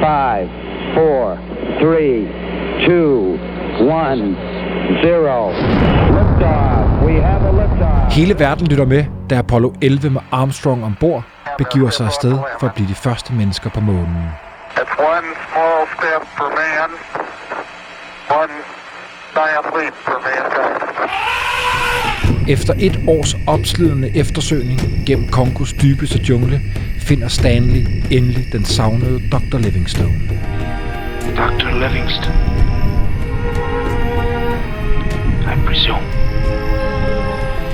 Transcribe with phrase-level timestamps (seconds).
[0.00, 0.48] five,
[0.94, 1.22] four,
[1.80, 2.18] three,
[2.86, 3.38] two,
[4.00, 4.36] one,
[5.04, 5.38] zero.
[6.16, 7.04] Liftoff.
[7.06, 8.12] We have a liftoff.
[8.12, 11.22] Hele verden lytter med, da Apollo 11 med Armstrong ombord
[11.58, 14.28] begiver sig afsted for at blive de første mennesker på månen.
[14.76, 16.90] It's one small step for man,
[18.40, 18.52] one
[19.34, 20.90] giant leap for mankind.
[22.50, 26.60] Efter et års opslidende eftersøgning gennem Kongos dybeste jungle,
[26.98, 29.58] finder Stanley endelig den savnede Dr.
[29.58, 30.20] Livingstone.
[31.36, 31.88] Dr.
[31.88, 32.34] Livingston.
[35.42, 36.06] I presume.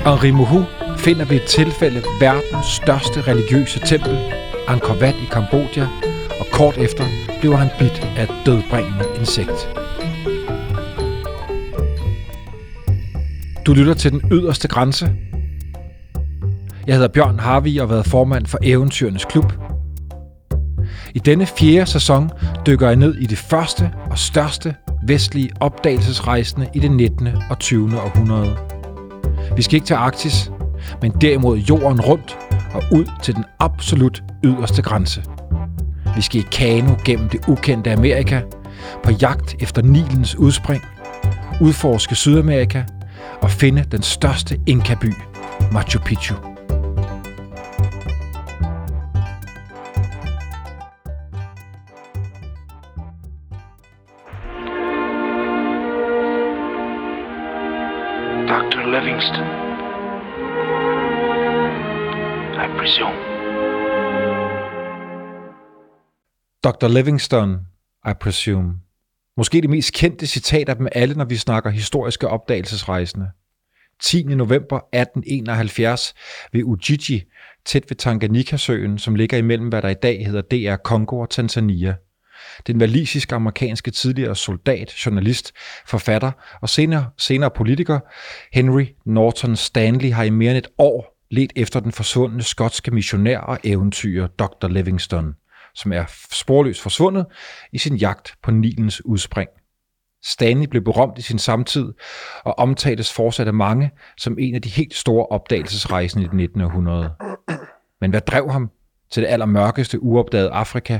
[0.05, 0.63] Henri Mohu
[0.97, 4.17] finder ved et tilfælde verdens største religiøse tempel,
[4.67, 5.87] Angkor Wat i Kambodja,
[6.39, 7.03] og kort efter
[7.39, 9.76] bliver han bidt af et dødbringende insekt.
[13.67, 15.11] Du lytter til den yderste grænse.
[16.87, 19.53] Jeg hedder Bjørn Harvi og har været formand for Eventyrenes Klub.
[21.15, 22.29] I denne fjerde sæson
[22.67, 24.75] dykker jeg ned i det første og største
[25.07, 27.27] vestlige opdagelsesrejsende i det 19.
[27.49, 28.01] og 20.
[28.01, 28.57] århundrede.
[29.55, 30.51] Vi skal ikke til Arktis,
[31.01, 32.37] men derimod jorden rundt
[32.73, 35.23] og ud til den absolut yderste grænse.
[36.15, 38.41] Vi skal i kano gennem det ukendte Amerika,
[39.03, 40.83] på jagt efter Nilens udspring,
[41.61, 42.83] udforske Sydamerika
[43.41, 45.13] og finde den største Inka-by,
[45.71, 46.35] Machu Picchu.
[58.47, 58.81] Dr.
[58.95, 59.47] Livingston.
[62.57, 63.37] I presume.
[66.63, 66.87] Dr.
[66.87, 67.65] Livingstone,
[68.05, 68.86] I presume.
[69.37, 73.29] Måske det mest kendte citat af dem alle, når vi snakker historiske opdagelsesrejsende.
[74.03, 74.23] 10.
[74.23, 76.13] november 1871
[76.53, 77.23] ved Ujiji,
[77.65, 81.95] tæt ved Tanganyika-søen, som ligger imellem, hvad der i dag hedder DR Kongo og Tanzania.
[82.67, 85.53] Den valisiske amerikanske tidligere soldat, journalist,
[85.87, 87.99] forfatter og senere, senere politiker
[88.53, 93.39] Henry Norton Stanley har i mere end et år let efter den forsvundne skotske missionær
[93.39, 94.67] og eventyrer Dr.
[94.67, 95.33] Livingstone,
[95.77, 97.25] som er sporløst forsvundet
[97.71, 99.49] i sin jagt på Nilens udspring.
[100.23, 101.93] Stanley blev berømt i sin samtid
[102.43, 106.61] og omtales fortsat af mange som en af de helt store opdagelsesrejsende i det 19.
[106.61, 107.13] århundrede.
[108.01, 108.71] Men hvad drev ham
[109.11, 110.99] til det allermørkeste uopdagede Afrika?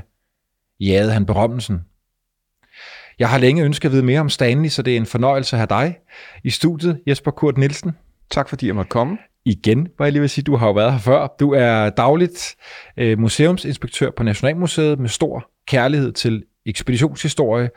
[0.80, 1.86] Jagede han berømmelsen?
[3.20, 5.58] Jeg har længe ønsket at vide mere om Stanley, så det er en fornøjelse at
[5.58, 5.98] have dig
[6.44, 7.98] i studiet, Jesper Kurt Nielsen.
[8.30, 9.18] Tak fordi jeg måtte komme.
[9.48, 11.36] Igen, var jeg lige vil sige, du har jo været her før.
[11.40, 12.56] Du er dagligt
[12.98, 17.70] øh, museumsinspektør på Nationalmuseet med stor kærlighed til ekspeditionshistorie,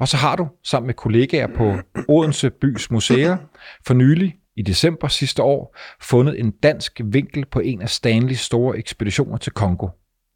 [0.00, 1.76] og så har du sammen med kollegaer på
[2.08, 3.36] Odense Bys Museer
[3.86, 8.78] for nylig i december sidste år fundet en dansk vinkel på en af Stanleys store
[8.78, 9.88] ekspeditioner til Kongo.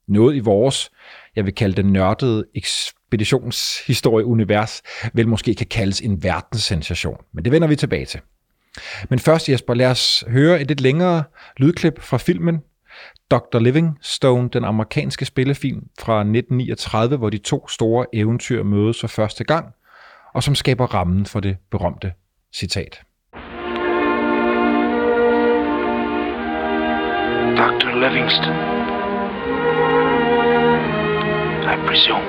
[0.09, 0.91] Noget i vores,
[1.37, 4.83] jeg vil kalde det nørdede ekspeditionshistorie-univers,
[5.15, 7.17] vel måske kan kaldes en verdenssensation.
[7.35, 8.21] Men det vender vi tilbage til.
[9.11, 11.25] Men først Jesper, lad os høre et lidt længere
[11.57, 12.63] lydklip fra filmen
[13.31, 13.59] Dr.
[13.59, 19.67] Livingstone, den amerikanske spillefilm fra 1939, hvor de to store eventyr mødes for første gang,
[20.35, 22.13] og som skaber rammen for det berømte
[22.55, 23.01] citat.
[27.57, 27.91] Dr.
[28.03, 28.55] Livingston.
[31.63, 32.27] I presume.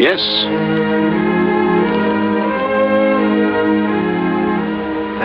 [0.00, 1.37] Yes.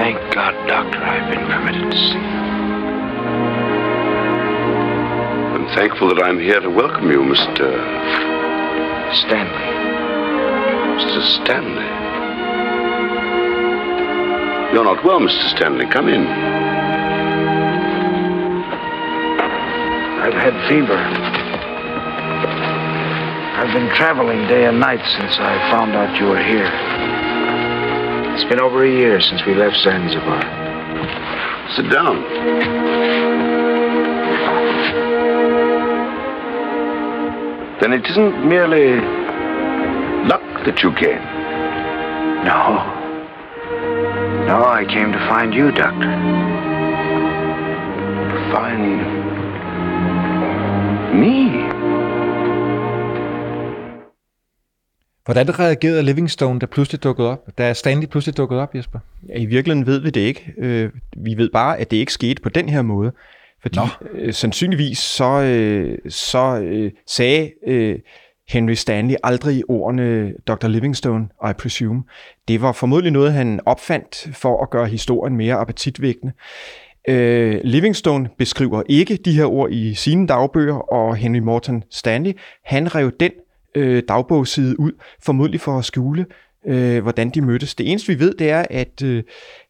[0.03, 2.19] Thank God, Doctor, I've been permitted to see you.
[5.55, 7.71] I'm thankful that I'm here to welcome you, Mr.
[9.15, 9.69] Stanley.
[10.99, 11.23] Mr.
[11.39, 11.87] Stanley.
[14.73, 15.55] You're not well, Mr.
[15.55, 15.85] Stanley.
[15.85, 16.27] Come in.
[20.19, 20.97] I've had fever.
[23.55, 27.02] I've been traveling day and night since I found out you were here.
[28.43, 30.41] It's been over a year since we left Zanzibar.
[31.77, 32.21] Sit down.
[37.79, 38.99] Then it isn't merely
[40.27, 41.23] luck that you came.
[42.43, 42.83] No.
[44.45, 46.11] No, I came to find you, Doctor.
[48.51, 48.83] Find
[51.17, 51.62] me.
[55.25, 57.39] Hvordan reagerede Livingstone, der pludselig dukkede op?
[57.57, 58.99] Da Stanley pludselig dukkede op, Jesper?
[59.29, 60.53] Ja, I virkeligheden ved vi det ikke.
[60.57, 63.11] Øh, vi ved bare, at det ikke skete på den her måde.
[63.61, 63.85] Fordi Nå.
[64.13, 67.99] øh, sandsynligvis så, øh, så øh, sagde øh,
[68.49, 70.67] Henry Stanley aldrig ordene Dr.
[70.67, 72.03] Livingstone, I presume.
[72.47, 76.33] Det var formodentlig noget, han opfandt for at gøre historien mere appetitvækkende.
[77.07, 82.31] Øh, Livingstone beskriver ikke de her ord i sine dagbøger, og Henry Morton Stanley,
[82.63, 83.31] han rev den
[83.75, 84.91] øh, dagbogsside ud,
[85.21, 86.25] formodentlig for at skjule,
[86.67, 87.75] øh, hvordan de mødtes.
[87.75, 89.23] Det eneste vi ved, det er, at øh,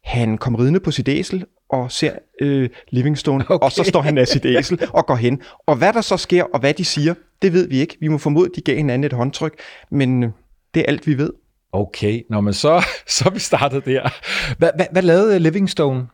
[0.04, 2.12] han kom ridende på sit æsel og ser
[2.42, 3.66] øh, Livingstone, okay.
[3.66, 5.42] og så står han af sit æsel og går hen.
[5.66, 7.98] Og hvad der så sker, og hvad de siger, det ved vi ikke.
[8.00, 9.54] Vi må formode, at de gav hinanden et håndtryk,
[9.92, 10.30] men øh,
[10.74, 11.30] det er alt, vi ved.
[11.72, 14.10] Okay, Nå, men så, så vi startet der.
[14.58, 16.08] Hvad, hvad, hvad lavede Livingstone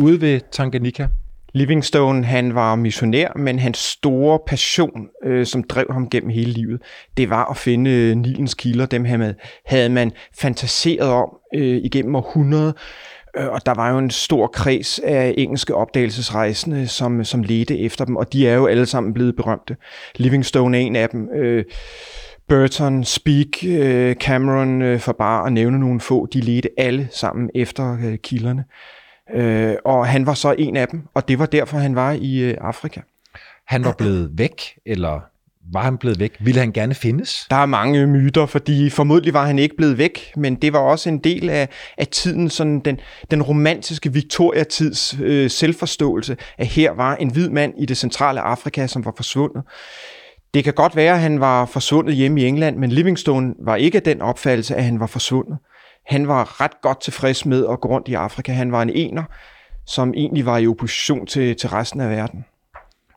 [0.00, 1.06] ude ved Tanganyika?
[1.54, 6.82] Livingstone, han var missionær, men hans store passion, øh, som drev ham gennem hele livet,
[7.16, 8.86] det var at finde øh, Nilens kilder.
[8.86, 9.34] Dem her med,
[9.66, 12.72] havde man fantaseret om øh, igennem århundreder.
[13.36, 18.04] Øh, og der var jo en stor kreds af engelske opdagelsesrejsende, som, som ledte efter
[18.04, 19.76] dem, og de er jo alle sammen blevet berømte.
[20.16, 21.28] Livingstone er en af dem.
[21.34, 21.64] Øh,
[22.48, 27.50] Burton, Speak, øh, Cameron, øh, for bare at nævne nogle få, de ledte alle sammen
[27.54, 28.64] efter øh, kilderne.
[29.34, 32.38] Øh, og han var så en af dem, og det var derfor, han var i
[32.38, 33.00] øh, Afrika.
[33.66, 35.20] Han var blevet væk, eller
[35.72, 36.36] var han blevet væk?
[36.40, 37.46] Ville han gerne findes?
[37.50, 41.08] Der er mange myter, fordi formodentlig var han ikke blevet væk, men det var også
[41.08, 41.68] en del af,
[41.98, 43.00] af tiden, sådan den,
[43.30, 48.86] den romantiske Victoria-tids øh, selvforståelse, at her var en hvid mand i det centrale Afrika,
[48.86, 49.62] som var forsvundet.
[50.54, 53.96] Det kan godt være, at han var forsvundet hjemme i England, men Livingstone var ikke
[53.96, 55.58] af den opfattelse, at han var forsvundet.
[56.06, 58.52] Han var ret godt tilfreds med at gå rundt i Afrika.
[58.52, 59.24] Han var en ener,
[59.86, 62.44] som egentlig var i opposition til, til resten af verden.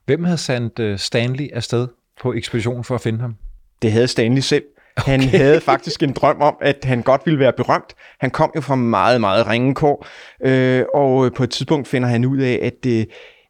[0.06, 1.88] Hvem havde sendt øh, Stanley afsted
[2.22, 3.36] på ekspedition for at finde ham?
[3.82, 4.64] Det havde Stanley selv.
[4.98, 5.12] Okay.
[5.12, 7.96] Han havde faktisk en drøm om, at han godt ville være berømt.
[8.20, 10.08] Han kom jo fra meget, meget ringekår,
[10.46, 13.06] øh, og på et tidspunkt finder han ud af, at øh,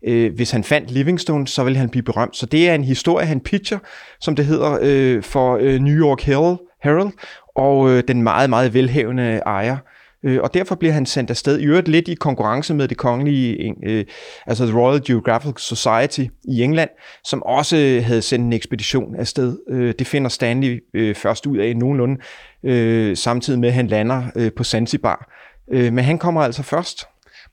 [0.07, 2.37] øh, hvis han fandt Livingstone, så ville han blive berømt.
[2.37, 3.79] Så det er en historie, han pitcher,
[4.19, 6.57] som det hedder, øh, for øh, New York Herald,
[6.87, 7.11] Herald
[7.55, 9.77] og øh, den meget, meget velhævende ejer.
[10.23, 13.75] Øh, og derfor bliver han sendt afsted, i øvrigt lidt i konkurrence med det kongelige,
[13.83, 14.05] øh,
[14.47, 16.89] altså The Royal Geographical Society i England,
[17.23, 19.57] som også havde sendt en ekspedition afsted.
[19.69, 22.21] Øh, det finder Stanley øh, først ud af nogenlunde,
[22.63, 25.31] øh, samtidig med at han lander øh, på Zanzibar.
[25.71, 27.05] Øh, men han kommer altså først.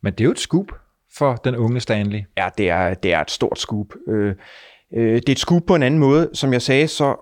[0.02, 0.66] Men det er jo et scoop
[1.16, 2.20] for den unge Stanley.
[2.36, 3.86] Ja, det er, det er et stort scoop.
[4.08, 4.34] Øh,
[4.96, 6.30] øh, det er et scoop på en anden måde.
[6.32, 7.16] Som jeg sagde, så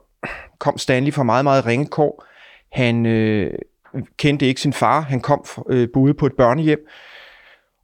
[0.62, 2.24] kom Stanley fra meget, meget ringe kår.
[2.72, 3.50] Han øh,
[4.16, 5.00] kendte ikke sin far.
[5.00, 6.78] Han kom øh, boede på et børnehjem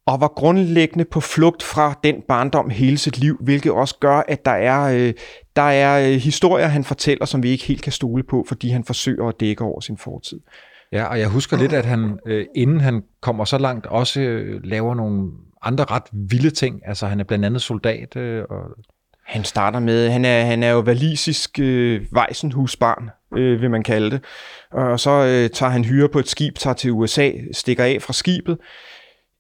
[0.07, 4.45] og var grundlæggende på flugt fra den barndom hele sit liv, hvilket også gør, at
[4.45, 5.15] der er, øh,
[5.57, 8.85] der er øh, historier, han fortæller, som vi ikke helt kan stole på, fordi han
[8.85, 10.41] forsøger at dække over sin fortid.
[10.93, 14.61] Ja, og jeg husker lidt, at han, øh, inden han kommer så langt, også øh,
[14.65, 15.31] laver nogle
[15.63, 16.81] andre ret vilde ting.
[16.85, 18.17] Altså, han er blandt andet soldat.
[18.17, 18.65] Øh, og...
[19.29, 24.11] Han starter med, han er, han er jo valisisk øh, vejsenhusbarn, øh, vil man kalde
[24.11, 24.25] det.
[24.71, 28.13] Og så øh, tager han hyre på et skib, tager til USA, stikker af fra
[28.13, 28.59] skibet,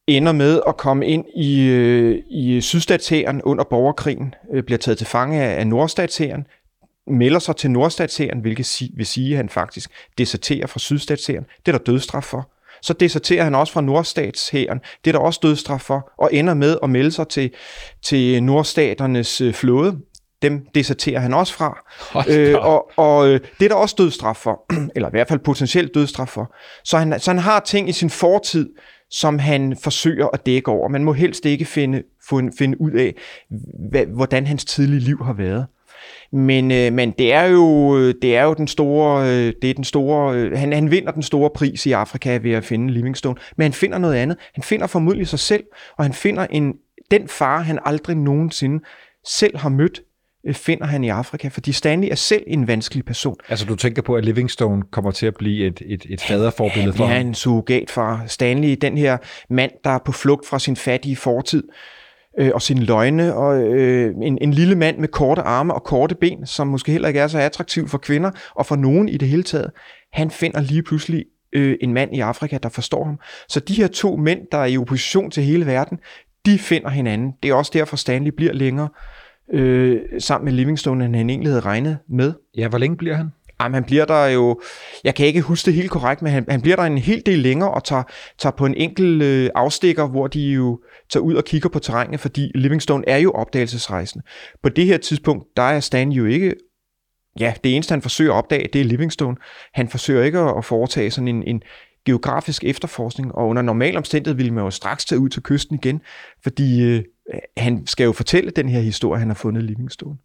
[0.06, 5.06] ender med at komme ind i, øh, i sydstatshæren under borgerkrigen, øh, bliver taget til
[5.06, 6.46] fange af, af nordstatshæren,
[7.06, 11.44] melder sig til nordstatshæren, hvilket si, vil sige, at han faktisk deserterer fra sydstatshæren.
[11.66, 12.50] Det er der dødstraf for.
[12.82, 14.80] Så deserterer han også fra nordstatshæren.
[15.04, 16.12] Det er der også dødstraf for.
[16.18, 17.50] Og ender med at melde sig til,
[18.02, 19.98] til nordstaternes øh, flåde.
[20.42, 21.84] Dem deserterer han også fra.
[22.28, 24.64] Øh, og og øh, det er der også dødstraf for.
[24.96, 26.54] Eller i hvert fald potentielt dødstraf for.
[26.84, 28.68] Så han, så han har ting i sin fortid,
[29.10, 30.88] som han forsøger at dække over.
[30.88, 32.02] Man må helst ikke finde,
[32.58, 33.14] finde ud af,
[33.90, 35.66] hvad, hvordan hans tidlige liv har været.
[36.32, 39.84] Men, øh, men det er jo det er jo den store øh, det er den
[39.84, 43.62] store øh, han han vinder den store pris i Afrika ved at finde Livingstone, men
[43.62, 44.36] han finder noget andet.
[44.54, 45.64] Han finder formodentlig sig selv,
[45.98, 46.74] og han finder en
[47.10, 48.84] den far han aldrig nogensinde
[49.26, 50.02] selv har mødt
[50.46, 53.36] øh, finder han i Afrika, fordi Stanley er selv en vanskelig person.
[53.48, 57.04] Altså du tænker på, at Livingstone kommer til at blive et, et, et faderforbillede for
[57.04, 57.14] ham?
[57.14, 58.24] Ja, en surrogatfar.
[58.26, 59.18] Stanley, den her
[59.50, 61.62] mand, der er på flugt fra sin fattige fortid,
[62.38, 66.14] øh, og sine løgne, og øh, en, en lille mand med korte arme og korte
[66.14, 69.28] ben, som måske heller ikke er så attraktiv for kvinder, og for nogen i det
[69.28, 69.70] hele taget,
[70.12, 73.18] han finder lige pludselig øh, en mand i Afrika, der forstår ham.
[73.48, 75.98] Så de her to mænd, der er i opposition til hele verden,
[76.46, 77.32] de finder hinanden.
[77.42, 78.88] Det er også derfor, Stanley bliver længere
[79.52, 82.32] øh, sammen med Livingstone, end han egentlig havde regnet med.
[82.56, 83.30] Ja, hvor længe bliver han?
[83.60, 84.60] Jamen, han bliver der jo,
[85.04, 87.38] jeg kan ikke huske det helt korrekt, men han, han bliver der en hel del
[87.38, 88.02] længere og tager,
[88.38, 92.20] tager på en enkelt øh, afstikker, hvor de jo tager ud og kigger på terrænet,
[92.20, 94.24] fordi Livingstone er jo opdagelsesrejsende.
[94.62, 96.54] På det her tidspunkt, der er Stan jo ikke,
[97.40, 99.36] ja, det eneste han forsøger at opdage, det er Livingstone.
[99.74, 101.62] Han forsøger ikke at foretage sådan en, en
[102.06, 106.00] geografisk efterforskning, og under normal omstændighed ville man jo straks tage ud til kysten igen,
[106.42, 107.02] fordi øh,
[107.56, 110.16] han skal jo fortælle den her historie, han har fundet Livingstone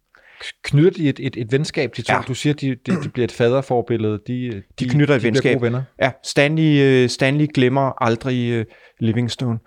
[0.62, 2.12] knytter de et, et, et venskab, de to?
[2.12, 2.20] Ja.
[2.28, 4.20] Du siger, de, de, de bliver et faderforbillede.
[4.26, 5.62] De, de, de knytter et de venskab.
[5.62, 5.82] venner.
[6.02, 8.64] Ja, Stanley, uh, Stanley glemmer aldrig uh,
[9.00, 9.58] Livingstone.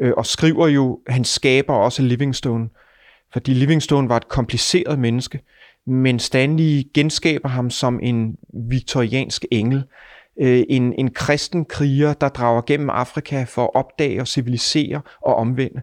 [0.00, 2.68] øh, og skriver jo, han skaber også Livingstone,
[3.32, 5.40] fordi Livingstone var et kompliceret menneske,
[5.86, 8.36] men Stanley genskaber ham som en
[8.70, 9.84] viktoriansk engel,
[10.40, 15.34] øh, en, en kristen kriger, der drager gennem Afrika for at opdage og civilisere og
[15.34, 15.80] omvende.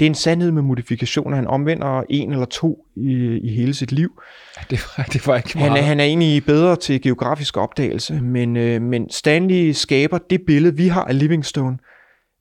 [0.00, 1.36] Det er en sandhed med modifikationer.
[1.36, 4.22] Han omvender en eller to i, i hele sit liv.
[4.70, 5.70] Det var, det var ikke meget.
[5.70, 10.40] Han er, han er egentlig bedre til geografisk opdagelse, men, øh, men Stanley skaber det
[10.46, 11.78] billede, vi har af Livingstone,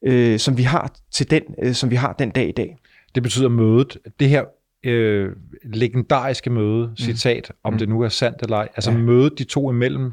[0.06, 2.78] øh, som vi har til den, øh, som vi har den dag i dag.
[3.16, 3.98] Det betyder mødet.
[4.20, 4.44] Det her
[4.84, 5.30] øh,
[5.64, 7.80] legendariske møde, citat, om Mm.
[7.80, 8.98] det nu er sandt eller ej, altså Ja.
[8.98, 10.12] mødet de to imellem,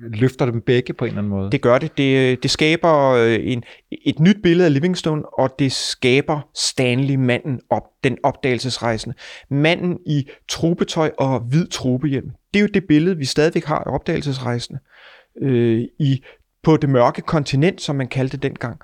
[0.00, 1.50] løfter dem begge på en eller anden måde.
[1.50, 1.98] Det gør det.
[1.98, 3.62] Det, det skaber øh, en,
[4.04, 9.14] et nyt billede af Livingstone, og det skaber Stanley manden op, den opdagelsesrejsende.
[9.50, 12.30] Manden i trupetøj og hvid trupehjem.
[12.54, 14.80] Det er jo det billede, vi stadigvæk har af opdagelsesrejsende
[15.42, 16.22] øh, i,
[16.62, 18.80] på det mørke kontinent, som man kaldte det dengang.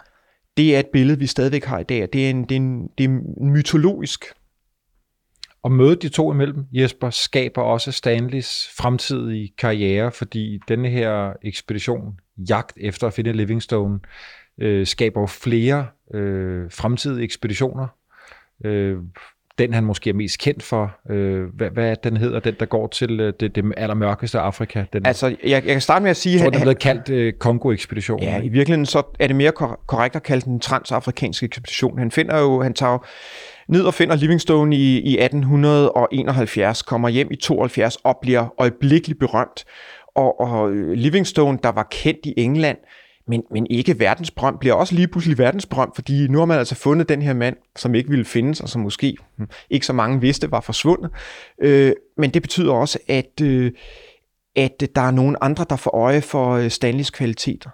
[0.57, 2.88] Det er et billede, vi stadigvæk har i dag, det er, en, det er, en,
[2.99, 4.25] det er mytologisk.
[5.62, 12.21] Og mødet de to imellem, Jesper, skaber også Stanleys fremtidige karriere, fordi denne her ekspedition,
[12.49, 14.00] jagt efter at finde Livingstone,
[14.61, 17.87] øh, skaber jo flere øh, fremtidige ekspeditioner.
[18.64, 18.97] Øh,
[19.59, 22.67] den han måske er mest kendt for, øh, hvad, hvad er den hedder, den der
[22.67, 24.85] går til øh, det, det allermørkeste Afrika?
[24.93, 27.09] Den, Altså, jeg, jeg kan starte med at sige, jeg tror, den er blevet kaldt
[27.09, 28.25] øh, Kongo-ekspeditionen.
[28.29, 28.47] Ja, ikke?
[28.47, 31.99] i virkeligheden så er det mere kor- korrekt at kalde den transafrikanske ekspedition.
[31.99, 32.99] Han finder jo, han tager jo
[33.69, 39.64] ned og finder Livingstone i, i 1871, kommer hjem i 72 og bliver øjeblikkeligt berømt.
[40.14, 42.79] Og, og øh, Livingstone, der var kendt i England,
[43.26, 47.09] men, men ikke verdensbrøm, bliver også lige pludselig verdensbrøm, fordi nu har man altså fundet
[47.09, 50.50] den her mand, som ikke ville findes, og som måske hm, ikke så mange vidste
[50.50, 51.11] var forsvundet.
[51.62, 53.73] Øh, men det betyder også, at, øh,
[54.57, 57.71] at der er nogen andre, der får øje for øh, Stanleys kvaliteter.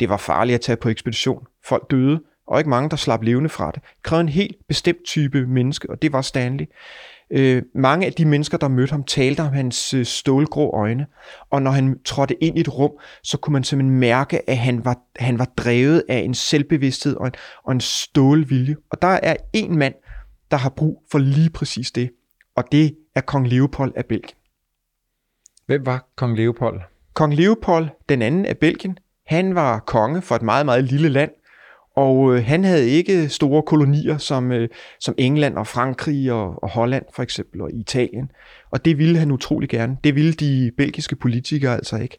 [0.00, 1.46] Det var farligt at tage på ekspedition.
[1.64, 2.20] Folk døde,
[2.50, 3.74] og ikke mange, der slap levende fra det.
[3.74, 6.66] Det krævede en helt bestemt type menneske, og det var Stanley.
[7.30, 11.06] Øh, mange af de mennesker, der mødte ham, talte om hans øh, stålgrå øjne,
[11.50, 12.90] og når han trådte ind i et rum,
[13.22, 17.26] så kunne man simpelthen mærke, at han var, han var drevet af en selvbevidsthed og
[17.26, 17.32] en,
[17.64, 18.76] og en stålvilje.
[18.90, 19.94] Og der er en mand,
[20.50, 22.10] der har brug for lige præcis det,
[22.56, 24.36] og det er kong Leopold af Belgien.
[25.66, 26.80] Hvem var kong Leopold?
[27.14, 31.30] Kong Leopold den anden af Belgien, han var konge for et meget, meget lille land,
[32.00, 34.68] og øh, han havde ikke store kolonier som, øh,
[35.00, 38.30] som England og Frankrig og, og Holland for eksempel, og Italien.
[38.70, 39.96] Og det ville han utrolig gerne.
[40.04, 42.18] Det ville de belgiske politikere altså ikke.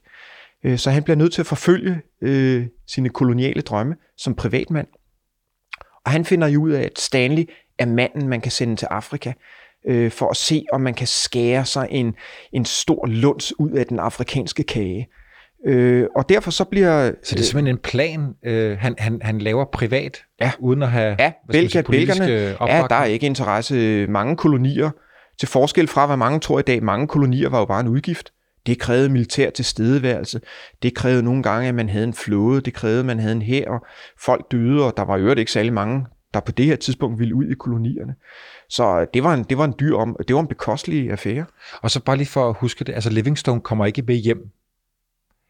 [0.64, 4.88] Øh, så han bliver nødt til at forfølge øh, sine koloniale drømme som privatmand.
[6.06, 7.44] Og han finder jo ud af, at Stanley
[7.80, 9.34] er manden, man kan sende til Afrika,
[9.88, 12.16] øh, for at se, om man kan skære sig en,
[12.54, 15.08] en stor lunds ud af den afrikanske kage.
[15.68, 17.12] Øh, og derfor så bliver...
[17.24, 20.51] Så det er simpelthen en plan, øh, han, han, han laver privat, Ja.
[20.60, 22.89] uden at have Ja, Belgia, belgerne, øh, ja, opbakning.
[22.89, 24.08] der er ikke interesse.
[24.10, 24.89] Mange kolonier,
[25.39, 28.32] til forskel fra hvad mange tror i dag, mange kolonier var jo bare en udgift.
[28.65, 30.41] Det krævede militær tilstedeværelse.
[30.84, 32.62] Det krævede nogle gange, at man havde en flåde.
[32.62, 33.86] Det krævede, at man havde en hær, og
[34.20, 37.20] folk døde, og der var i øvrigt ikke særlig mange, der på det her tidspunkt
[37.20, 38.15] ville ud i kolonierne.
[38.70, 41.46] Så det var en, det var en dyr om, det var en bekostelig affære.
[41.82, 44.38] Og så bare lige for at huske det, altså Livingstone kommer ikke med hjem.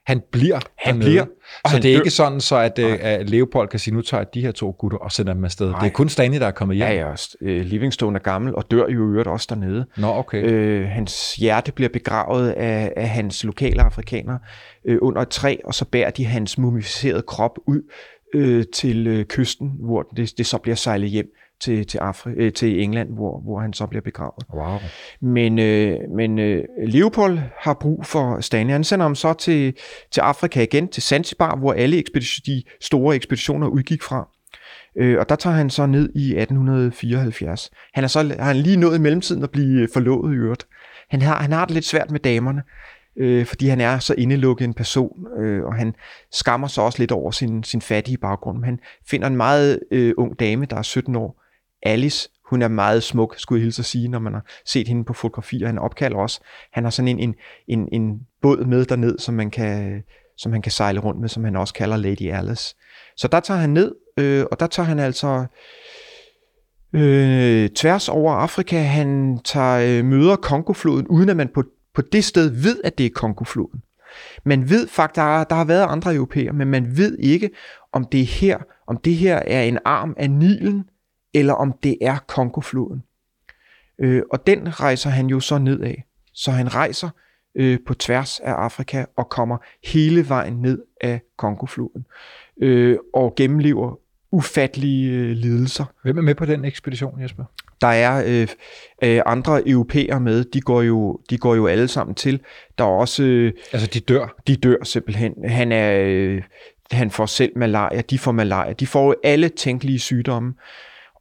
[0.05, 1.10] Han bliver Han dernede.
[1.10, 2.01] bliver, og Så han det er dør.
[2.01, 4.75] ikke sådan, så at, øh, at Leopold kan sige, nu tager jeg de her to
[4.79, 5.70] gutter og sender dem afsted.
[5.70, 5.79] Nej.
[5.79, 6.88] Det er kun Stanley, der er kommet hjem.
[6.88, 9.86] Ja, ja, øh, Livingstone er gammel og dør jo i øvrigt også dernede.
[9.98, 10.43] Nå, okay.
[10.43, 14.39] Øh, hans hjerte bliver begravet af, af hans lokale afrikanere
[14.86, 17.81] øh, under et træ, og så bærer de hans mumificerede krop ud
[18.36, 21.27] øh, til øh, kysten, hvor det, det så bliver sejlet hjem
[21.62, 24.46] til, til, Afri, øh, til England, hvor, hvor han så bliver begravet.
[24.53, 24.77] Wow.
[25.22, 28.72] Men, øh, men øh, Leopold har brug for Stanley.
[28.72, 29.77] Han sender ham så til,
[30.12, 34.27] til Afrika igen, til Zanzibar, hvor alle ekspedition, de store ekspeditioner udgik fra.
[34.98, 37.72] Øh, og der tager han så ned i 1874.
[37.94, 40.68] Han er så har han lige nået i mellemtiden at blive forlovet i øvrigt.
[41.10, 42.63] Han har, han har det lidt svært med damerne,
[43.18, 45.96] øh, fordi han er så indelukket en person, øh, og han
[46.32, 48.58] skammer sig også lidt over sin, sin fattige baggrund.
[48.58, 51.41] Men han finder en meget øh, ung dame, der er 17 år,
[51.84, 52.30] Alice.
[52.50, 55.14] Hun er meget smuk, skulle jeg hilse at sige, når man har set hende på
[55.14, 55.68] fotografier.
[55.68, 56.42] Han opkalder også.
[56.72, 57.36] Han har sådan en, en,
[57.68, 60.04] en, en båd med derned, som man kan
[60.42, 62.76] som han kan sejle rundt med, som han også kalder Lady Alice.
[63.18, 65.46] Så der tager han ned, øh, og der tager han altså
[66.94, 68.78] øh, tværs over Afrika.
[68.78, 73.06] Han tager øh, møder Kongofloden, uden at man på, på det sted ved, at det
[73.06, 73.82] er Kongofloden.
[74.46, 77.50] Man ved faktisk, der, der har været andre europæer, men man ved ikke,
[77.94, 78.58] om det er her,
[78.88, 80.84] om det her er en arm af Nilen,
[81.34, 83.04] eller om det er Kongofloden.
[84.00, 85.94] Øh, og den rejser han jo så nedad.
[86.34, 87.10] Så han rejser
[87.56, 92.06] øh, på tværs af Afrika og kommer hele vejen ned af Kongofloden.
[92.62, 94.00] Øh, og gennemlever
[94.32, 95.86] ufattelige øh, lidelser.
[96.04, 97.44] Hvem er med på den ekspedition, Jesper?
[97.82, 98.48] Der er øh,
[99.04, 102.40] øh, andre europæere med, de går, jo, de går jo alle sammen til.
[102.78, 104.42] Der er også, øh, Altså, de dør.
[104.48, 105.34] de dør simpelthen.
[105.50, 106.44] Han, er, øh,
[106.92, 108.74] han får selv malaria, de får malaria.
[108.74, 110.54] De får jo alle tænkelige sygdomme.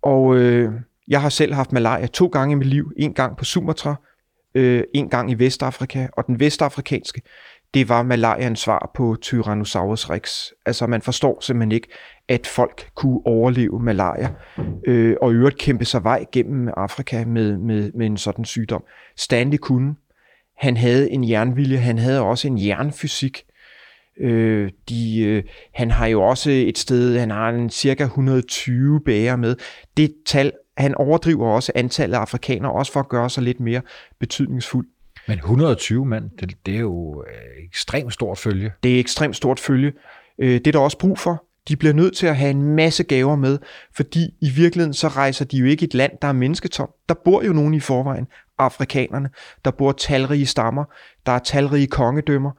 [0.02, 0.72] Og øh,
[1.08, 2.92] jeg har selv haft malaria to gange i mit liv.
[2.96, 3.94] En gang på Sumatra,
[4.54, 6.06] øh, en gang i Vestafrika.
[6.12, 7.22] Og den vestafrikanske,
[7.74, 10.46] det var malarians svar på Tyrannosaurus rex.
[10.66, 11.88] Altså man forstår simpelthen ikke,
[12.28, 14.30] at folk kunne overleve malaria,
[14.86, 18.84] øh, og i øvrigt kæmpe sig vej gennem Afrika med, med, med en sådan sygdom.
[19.16, 19.94] Stanley kunne.
[20.58, 23.42] Han havde en jernvilje, han havde også en jernfysik.
[24.20, 25.42] Øh, de, øh,
[25.74, 29.56] han har jo også et sted, han har en cirka 120 bæger med.
[29.96, 33.82] Det tal, han overdriver også antallet af afrikanere, også for at gøre sig lidt mere
[34.20, 34.86] betydningsfuld.
[35.28, 38.72] Men 120 mand, det, det er jo øh, ekstremt stort følge.
[38.82, 39.92] Det er ekstremt stort følge.
[40.38, 41.44] Øh, det er der også brug for.
[41.68, 43.58] De bliver nødt til at have en masse gaver med,
[43.96, 46.90] fordi i virkeligheden så rejser de jo ikke et land, der er mennesketom.
[47.08, 48.26] Der bor jo nogen i forvejen,
[48.58, 49.30] afrikanerne.
[49.64, 50.84] Der bor talrige stammer,
[51.26, 52.50] der er talrige kongedømmer,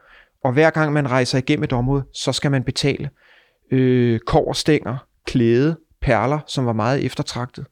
[0.43, 3.10] og hver gang man rejser igennem et område, så skal man betale
[3.71, 7.65] øh, koverstænger, klæde, perler, som var meget eftertragtet.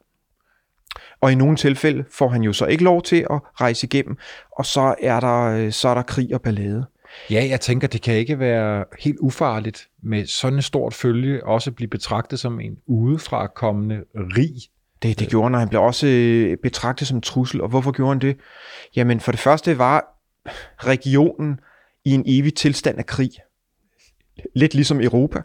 [1.21, 4.17] Og i nogle tilfælde får han jo så ikke lov til at rejse igennem,
[4.57, 6.85] og så er der, øh, så er der krig og ballade.
[7.29, 11.71] Ja, jeg tænker, det kan ikke være helt ufarligt med sådan et stort følge også
[11.71, 14.53] blive betragtet som en udefra kommende rig.
[15.03, 17.61] Det, det gjorde han, og han blev også øh, betragtet som en trussel.
[17.61, 18.37] Og hvorfor gjorde han det?
[18.95, 20.05] Jamen for det første var
[20.77, 21.59] regionen
[22.05, 23.31] i en evig tilstand af krig.
[24.55, 25.41] Lidt ligesom Europa.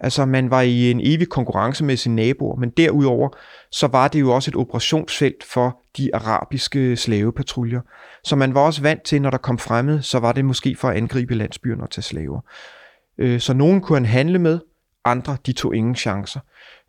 [0.00, 3.28] Altså man var i en evig konkurrence med sine naboer, men derudover
[3.70, 7.80] så var det jo også et operationsfelt for de arabiske slavepatruljer.
[8.24, 10.88] Så man var også vant til, når der kom fremmed, så var det måske for
[10.88, 12.40] at angribe landsbyerne og tage slaver.
[13.18, 14.58] Øh, så nogen kunne han handle med,
[15.04, 16.40] andre de tog ingen chancer.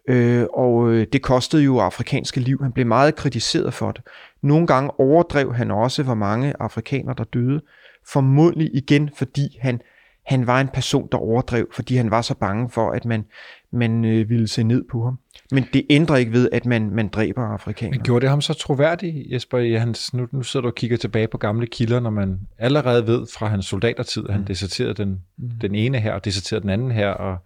[0.10, 2.60] Øh, og øh, det kostede jo afrikanske liv.
[2.62, 4.02] Han blev meget kritiseret for det.
[4.42, 7.62] Nogle gange overdrev han også, hvor mange afrikanere, der døde.
[8.08, 9.82] Formodentlig igen, fordi han,
[10.26, 13.26] han var en person, der overdrev, fordi han var så bange for, at man,
[13.72, 15.20] man øh, ville se ned på ham.
[15.52, 17.92] Men det ændrer ikke ved, at man, man dræber afrikanere.
[17.92, 20.98] Men gjorde det ham så troværdig, Jesper, i hans, nu, nu sidder du og kigger
[20.98, 24.48] tilbage på gamle kilder, når man allerede ved fra hans soldatertid, at han Mm.
[24.48, 25.22] deserterede den,
[25.62, 27.38] den ene her, og deserterede den anden her, og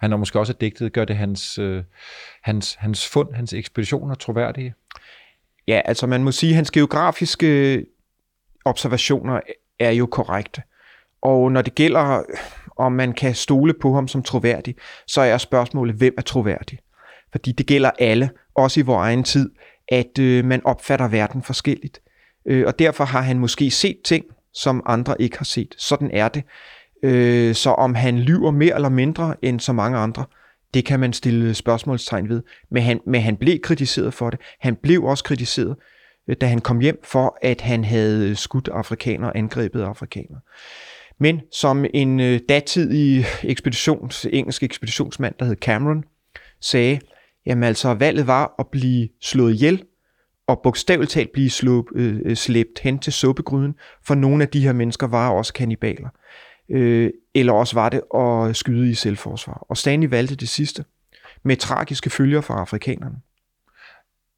[0.00, 1.82] han har måske også digtet, gør det hans, øh,
[2.42, 4.74] hans, hans fund, hans ekspeditioner troværdige?
[5.68, 7.84] Ja, altså man må sige, at hans geografiske
[8.64, 9.40] observationer
[9.82, 10.62] er jo korrekte.
[11.22, 12.22] Og når det gælder,
[12.76, 14.74] om man kan stole på ham som troværdig,
[15.06, 16.78] så er spørgsmålet, hvem er troværdig?
[17.32, 19.50] Fordi det gælder alle, også i vores egen tid,
[19.88, 22.00] at øh, man opfatter verden forskelligt.
[22.46, 25.74] Øh, og derfor har han måske set ting, som andre ikke har set.
[25.78, 26.44] Sådan er det.
[27.02, 30.24] Øh, så om han lyver mere eller mindre end så mange andre,
[30.74, 32.42] det kan man stille spørgsmålstegn ved.
[32.70, 34.40] Men han, men han blev kritiseret for det.
[34.60, 35.76] Han blev også kritiseret,
[36.28, 40.40] Øh, da han kom hjem for, at han havde skudt afrikanere og angrebet afrikanere.
[41.18, 46.04] Men som en øh, datidig ekspeditions, engelsk ekspeditionsmand, der hed Cameron,
[46.60, 47.00] sagde,
[47.46, 49.84] jamen altså valget var at blive slået ihjel,
[50.46, 53.74] og bogstaveligt talt blive slå, øh, slæbt hen til suppegryden,
[54.06, 56.08] for nogle af de her mennesker var også kannibaler.
[56.68, 59.66] Øh, eller også var det at skyde i selvforsvar.
[59.68, 60.84] Og Stanley valgte det sidste,
[61.42, 63.16] med tragiske følger for afrikanerne.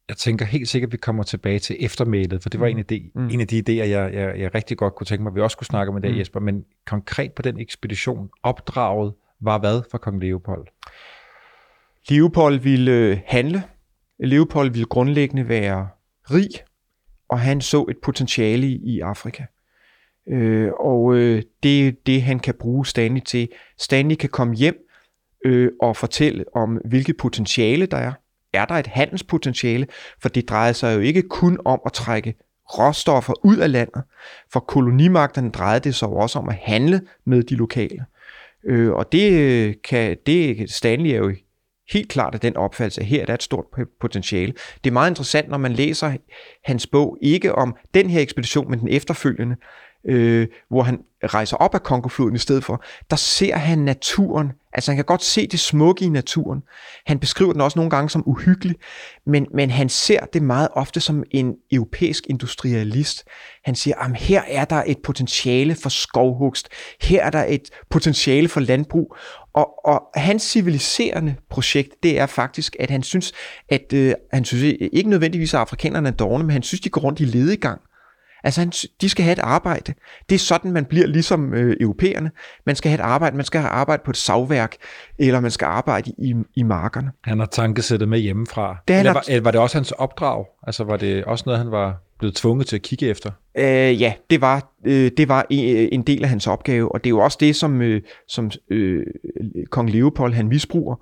[0.09, 2.85] Jeg tænker helt sikkert, at vi kommer tilbage til eftermælet, for det var en af
[2.85, 3.29] de, mm.
[3.29, 5.55] en af de idéer, jeg, jeg, jeg rigtig godt kunne tænke mig, at vi også
[5.55, 6.17] skulle snakke om i dag, Mm.
[6.17, 6.39] Jesper.
[6.39, 10.67] Men konkret på den ekspedition, opdraget var hvad for kong Leopold?
[12.09, 13.63] Leopold ville øh, handle.
[14.19, 15.87] Leopold ville grundlæggende være
[16.31, 16.49] rig,
[17.29, 19.43] og han så et potentiale i i Afrika.
[20.27, 23.49] Øh, og øh, det er det, han kan bruge Stanley til.
[23.77, 24.87] Stanley kan komme hjem
[25.45, 28.13] øh, og fortælle om, hvilket potentiale der er.
[28.55, 29.87] Er der et handelspotentiale?
[30.21, 32.35] For det drejer sig jo ikke kun om at trække
[32.77, 34.03] råstoffer ud af landet.
[34.53, 38.05] For kolonimagterne drejede det sig også om at handle med de lokale.
[38.65, 41.35] Øh, og det øh, kan det Stanley er jo
[41.91, 43.65] helt klart af den opfattelse, at her er der et stort
[44.01, 44.53] potentiale.
[44.83, 46.13] Det er meget interessant, når man læser
[46.63, 49.55] hans bog, ikke om den her ekspedition, men den efterfølgende,
[50.05, 54.91] øh, hvor han rejser op ad Kongofloden i stedet for, der ser han naturen, altså
[54.91, 56.61] han kan godt se det smukke i naturen.
[57.05, 58.75] Han beskriver den også nogle gange som uhyggelig,
[59.25, 63.23] men, men han ser det meget ofte som en europæisk industrialist.
[63.63, 66.69] Han siger, at her er der et potentiale for skovhugst,
[67.01, 69.15] her er der et potentiale for landbrug,
[69.53, 73.33] og, og hans civiliserende projekt, det er faktisk, at han synes,
[73.69, 77.01] at øh, han synes ikke nødvendigvis, at afrikanerne er dårne, men han synes, de går
[77.01, 77.81] rundt i ledegang.
[78.45, 78.69] Altså, han,
[79.01, 79.93] de skal have et arbejde.
[80.29, 82.31] Det er sådan, man bliver ligesom øh, europæerne.
[82.65, 83.35] Man skal have et arbejde.
[83.35, 84.75] Man skal have arbejde på et savværk,
[85.19, 87.11] eller man skal arbejde i, i markerne.
[87.23, 88.77] Han har tankesættet med hjemmefra.
[88.87, 90.45] Det, Eller har- var, var det også hans opdrag?
[90.67, 93.31] Altså var det også noget, han var blevet tvunget til at kigge efter?
[93.57, 97.07] Øh, ja, det var, øh, det var en, en del af hans opgave, og det
[97.07, 99.05] er jo også det, som, øh, som øh,
[99.71, 100.95] kong Leopold han misbruger,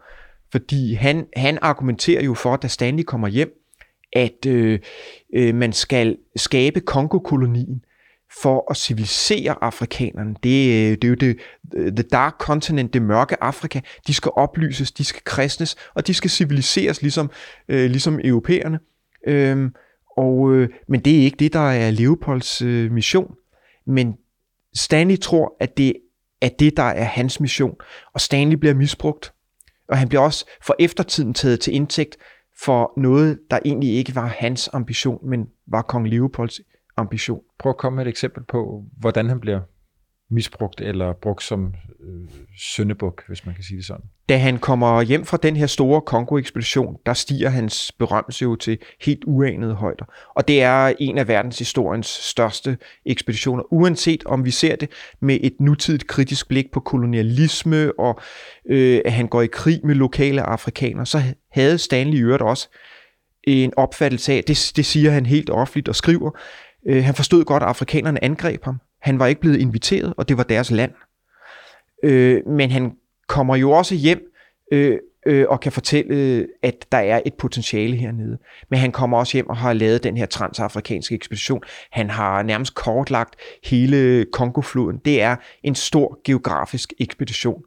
[0.51, 3.49] fordi han, han argumenterer jo for, da Stanley kommer hjem,
[4.15, 4.79] at øh,
[5.35, 7.85] øh, man skal skabe Kongo-kolonien
[8.41, 10.35] for at civilisere afrikanerne.
[10.43, 11.37] Det, øh, det er jo det,
[11.75, 13.79] øh, the dark continent, det mørke Afrika.
[14.07, 17.31] De skal oplyses, de skal kristnes, og de skal civiliseres ligesom,
[17.67, 18.79] øh, ligesom europæerne.
[19.27, 19.73] Øhm,
[20.17, 23.35] og, øh, men det er ikke det, der er Leopolds øh, mission.
[23.87, 24.13] Men
[24.75, 25.93] Stanley tror, at det
[26.41, 27.75] er det, der er hans mission.
[28.13, 29.33] Og Stanley bliver misbrugt.
[29.89, 32.17] Og han bliver også for eftertiden taget til indtægt
[32.65, 36.61] for noget, der egentlig ikke var hans ambition, men var kong Leopolds
[36.97, 37.41] ambition.
[37.59, 39.59] Prøv at komme med et eksempel på, hvordan han bliver
[40.31, 44.05] misbrugt eller brugt som øh, søndebuk, hvis man kan sige det sådan.
[44.29, 48.77] Da han kommer hjem fra den her store Kongo-ekspedition, der stiger hans berømmelse jo til
[49.01, 50.05] helt uanede højder.
[50.35, 55.53] Og det er en af verdenshistoriens største ekspeditioner, uanset om vi ser det med et
[55.59, 58.19] nutidigt kritisk blik på kolonialisme, og
[58.69, 62.69] øh, at han går i krig med lokale afrikanere, så havde Stanley i øvrigt også
[63.43, 66.31] en opfattelse af, det, det siger han helt offentligt og skriver,
[66.87, 68.79] øh, han forstod godt, at afrikanerne angreb ham.
[69.03, 70.91] Han var ikke blevet inviteret, og det var deres land.
[72.03, 72.91] Øh, men han
[73.27, 74.21] kommer jo også hjem
[74.71, 78.37] øh, øh, og kan fortælle, at der er et potentiale hernede.
[78.69, 81.61] Men han kommer også hjem og har lavet den her transafrikanske ekspedition.
[81.91, 84.97] Han har nærmest kortlagt hele Kongofloden.
[85.05, 87.61] Det er en stor geografisk ekspedition.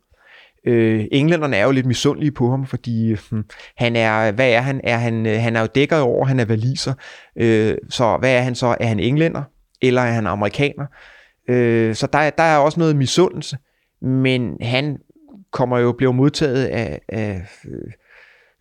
[0.66, 3.44] Øh, englænderne er jo lidt misundelige på ham, fordi hm,
[3.76, 4.80] han er, hvad er han?
[4.84, 6.94] Er han, øh, han er jo dækket over, han er valiser.
[7.36, 8.76] Øh, så hvad er han så?
[8.80, 9.42] Er han englænder?
[9.82, 10.86] Eller er han amerikaner?
[11.48, 13.58] Øh, så der, der er også noget misundelse.
[14.00, 14.98] Men han
[15.50, 17.42] kommer jo bliver modtaget af, af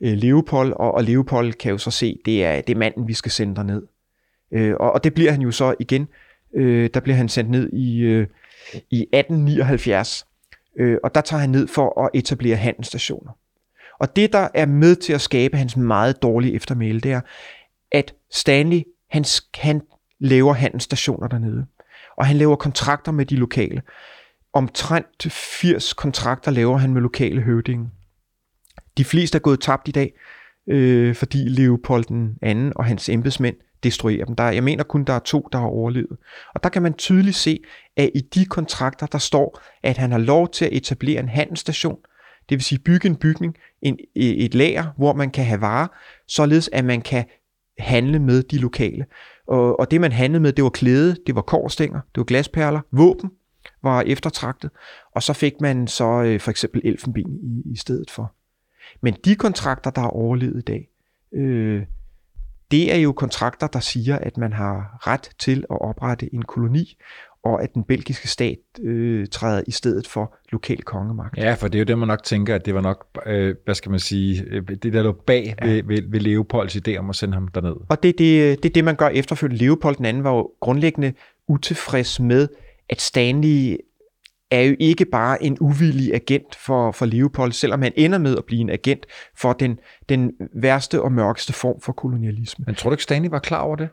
[0.01, 3.13] øh, Leopold, og, og Leopold kan jo så se, det er, det er manden, vi
[3.13, 3.83] skal sende derned.
[4.51, 6.07] Øh, og, og det bliver han jo så igen.
[6.55, 8.27] Øh, der bliver han sendt ned i, øh,
[8.91, 10.25] i 1879.
[10.77, 13.31] Øh, og der tager han ned for at etablere handelsstationer.
[13.99, 17.21] Og det, der er med til at skabe hans meget dårlige eftermæle, det er,
[17.91, 19.81] at Stanley, han, han
[20.19, 21.65] laver handelsstationer dernede.
[22.17, 23.82] Og han laver kontrakter med de lokale.
[24.54, 27.89] Omtrent 80 kontrakter laver han med lokale høvdinge.
[28.97, 30.13] De fleste er gået tabt i dag,
[30.67, 34.36] øh, fordi Leopold den anden og hans embedsmænd destruerer dem.
[34.36, 36.17] Der, jeg mener kun, der er to, der har overlevet.
[36.54, 37.60] Og der kan man tydeligt se,
[37.97, 41.97] at i de kontrakter, der står, at han har lov til at etablere en handelsstation,
[42.49, 45.88] det vil sige bygge en bygning, en, et lager, hvor man kan have varer,
[46.28, 47.25] således at man kan
[47.80, 49.06] handle med de lokale.
[49.47, 52.81] Og, og det man handlede med, det var klæde, det var korstænger, det var glasperler,
[52.91, 53.31] våben
[53.84, 54.69] var eftertragtet,
[55.12, 58.34] og så fik man så øh, for eksempel elfenben i, i stedet for.
[59.01, 60.89] Men de kontrakter, der er overlevet i dag,
[61.34, 61.84] øh,
[62.71, 66.97] det er jo kontrakter, der siger, at man har ret til at oprette en koloni,
[67.45, 71.38] og at den belgiske stat øh, træder i stedet for lokal kongemagt.
[71.38, 73.75] Ja, for det er jo det, man nok tænker, at det var nok, øh, hvad
[73.75, 75.67] skal man sige, øh, det der lå bag ja.
[75.67, 77.75] ved, ved, ved Leopolds idé om at sende ham derned.
[77.89, 79.65] Og det er det, det, det, man gør efterfølgende.
[79.65, 81.13] Leopold den anden var jo grundlæggende
[81.47, 82.47] utilfreds med,
[82.89, 83.77] at Stanley
[84.51, 88.45] er jo ikke bare en uvillig agent for, for Leopold, selvom han ender med at
[88.45, 89.05] blive en agent
[89.38, 89.79] for den,
[90.10, 92.65] den værste og mørkeste form for kolonialisme.
[92.67, 93.89] Men tror du ikke, Stanley var klar over det?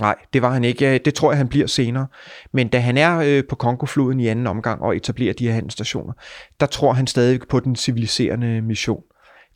[0.00, 0.98] Nej, det var han ikke.
[0.98, 2.06] Det tror jeg, han bliver senere.
[2.52, 6.12] Men da han er øh, på Kongofloden i anden omgang og etablerer de her handelsstationer,
[6.60, 9.02] der tror han stadig på den civiliserende mission.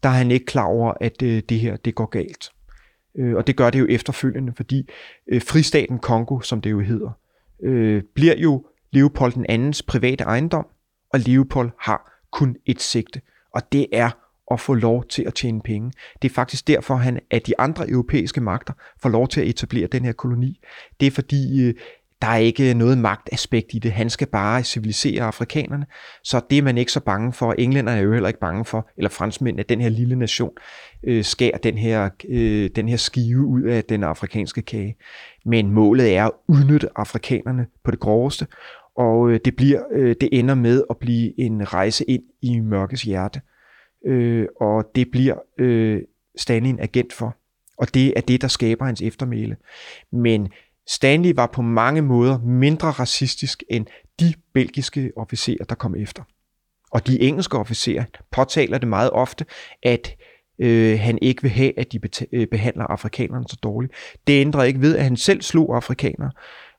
[0.03, 2.51] Der er han ikke klar over, at øh, det her det går galt.
[3.19, 4.89] Øh, og det gør det jo efterfølgende, fordi
[5.29, 7.11] øh, fristaten Kongo, som det jo hedder,
[7.63, 10.67] øh, bliver jo Leopold den andens private ejendom,
[11.13, 13.21] og Leopold har kun et sigte,
[13.55, 14.11] og det er
[14.51, 15.93] at få lov til at tjene penge.
[16.23, 19.87] Det er faktisk derfor, han at de andre europæiske magter får lov til at etablere
[19.87, 20.61] den her koloni.
[21.01, 21.75] Det er fordi, øh,
[22.23, 23.93] der er ikke noget magtaspekt i det.
[23.93, 25.87] Han skal bare civilisere afrikanerne.
[26.25, 27.55] Så det er man ikke så bange for.
[27.59, 30.51] Englænderne er jo heller ikke bange for, eller franskmænd, at den her lille nation
[31.05, 34.97] øh, skærer den her, øh, den her skive ud af den afrikanske kage.
[35.45, 38.47] Men målet er at udnytte afrikanerne på det groveste,
[38.97, 43.03] og øh, det, bliver, øh, det ender med at blive en rejse ind i mørkets
[43.03, 43.41] hjerte.
[44.07, 46.03] Øh, og det bliver øh,
[46.37, 47.37] Stanley en agent for.
[47.79, 49.57] Og det er det, der skaber hans eftermæle.
[50.13, 50.49] Men
[50.89, 53.87] Stanley var på mange måder mindre racistisk end
[54.21, 56.23] de belgiske officerer, der kom efter.
[56.91, 59.45] Og de engelske officerer påtaler det meget ofte,
[59.83, 60.17] at
[60.59, 63.93] øh, han ikke vil have, at de beta- øh, behandler afrikanerne så dårligt.
[64.27, 66.31] Det ændrer ikke ved, at han selv slog afrikanere,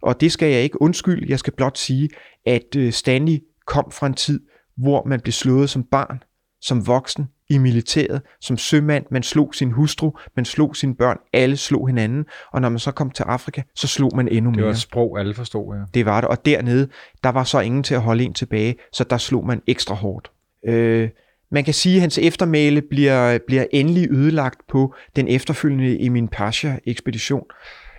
[0.01, 1.25] Og det skal jeg ikke undskylde.
[1.29, 2.09] Jeg skal blot sige,
[2.45, 4.39] at øh, Stanley kom fra en tid,
[4.77, 6.23] hvor man blev slået som barn,
[6.63, 11.57] som voksen, i militæret, som sømand, man slog sin hustru, man slog sine børn, alle
[11.57, 14.57] slog hinanden, og når man så kom til Afrika, så slog man endnu mere.
[14.57, 15.83] Det var et sprog, alle forstod, ja.
[15.93, 16.87] Det var det, og dernede,
[17.23, 20.31] der var så ingen til at holde en tilbage, så der slog man ekstra hårdt.
[20.67, 21.09] Øh,
[21.51, 27.43] man kan sige, at hans eftermæle bliver, bliver endelig ødelagt på den efterfølgende Emin Pasha-ekspedition.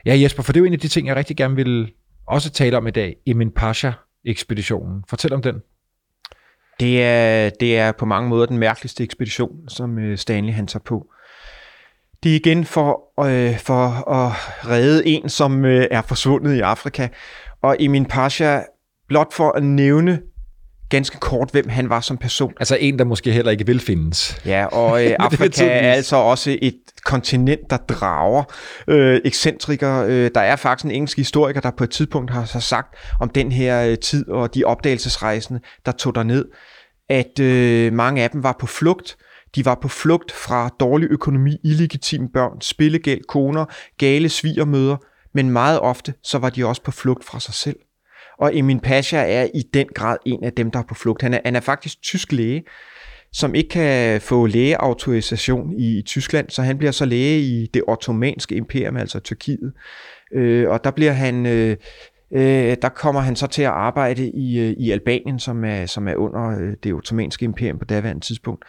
[0.07, 1.93] Ja, Jesper, for det er jo en af de ting, jeg rigtig gerne vil
[2.27, 3.17] også tale om i dag.
[3.27, 5.05] Emin Pasha-ekspeditionen.
[5.09, 5.55] Fortæl om den.
[6.81, 10.83] Det er, det er på mange måder den mærkeligste ekspedition, som øh, Stanley han tager
[10.83, 11.07] på.
[12.23, 14.33] Det er igen for, øh, for at
[14.69, 17.09] redde en, som øh, er forsvundet i Afrika.
[17.63, 18.61] Og Emin Pasha,
[19.09, 20.21] blot for at nævne
[20.95, 22.53] ganske kort, hvem han var som person.
[22.61, 24.41] Altså en, der måske heller ikke vil findes.
[24.47, 28.45] Ja, og øh, Afrika er altså også et kontinent, der drager
[28.89, 30.07] øh, ekscentrikere.
[30.09, 33.29] Øh, der er faktisk en engelsk historiker, der på et tidspunkt har, har sagt om
[33.29, 36.45] den her øh, tid og de opdagelsesrejsende, der tog der ned,
[37.09, 39.17] at øh, mange af dem var på flugt.
[39.55, 43.65] De var på flugt fra dårlig økonomi, illegitime børn, spillegæld, koner,
[43.99, 44.97] gale svigermøder,
[45.35, 47.77] men meget ofte så var de også på flugt fra sig selv.
[48.45, 51.23] Og Emin Pasha er i den grad en af dem, der er på flugt.
[51.23, 52.65] Han er, han er faktisk tysk læge,
[53.33, 57.83] som ikke kan få lægeautorisation i, i Tyskland, så han bliver så læge i det
[57.87, 59.73] ottomanske imperium, altså Tyrkiet.
[60.35, 61.47] Øh, og der bliver han...
[61.47, 61.77] Øh,
[62.33, 66.09] øh, der kommer han så til at arbejde i, øh, i Albanien, som er, som
[66.09, 68.65] er under øh, det ottomanske imperium på daværende tidspunkt.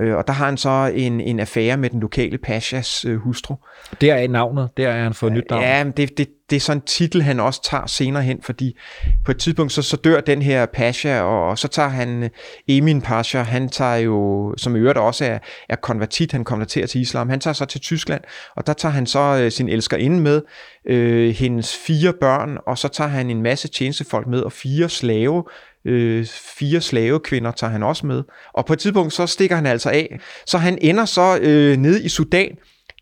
[0.00, 3.54] Øh, og der har han så en, en affære med den lokale Pashas øh, hustru.
[4.00, 5.62] Der er navnet, der er han fået nyt navn.
[5.62, 8.76] Ja, men det, det, det er sådan en titel, han også tager senere hen, fordi
[9.24, 12.30] på et tidspunkt, så, så dør den her Pasha, og, og så tager han øh,
[12.68, 17.00] Emin Pasha, han tager jo, som i øvrigt også er, er konvertit, han konverterer til
[17.00, 18.20] islam, han tager så til Tyskland,
[18.56, 20.42] og der tager han så øh, sin elskerinde med,
[20.86, 25.44] øh, hendes fire børn, og så tager han en masse tjenestefolk med, og fire slave,
[25.84, 26.26] øh,
[26.58, 28.22] fire slavekvinder tager han også med.
[28.52, 30.18] Og på et tidspunkt, så stikker han altså af.
[30.46, 32.56] Så han ender så øh, nede i Sudan.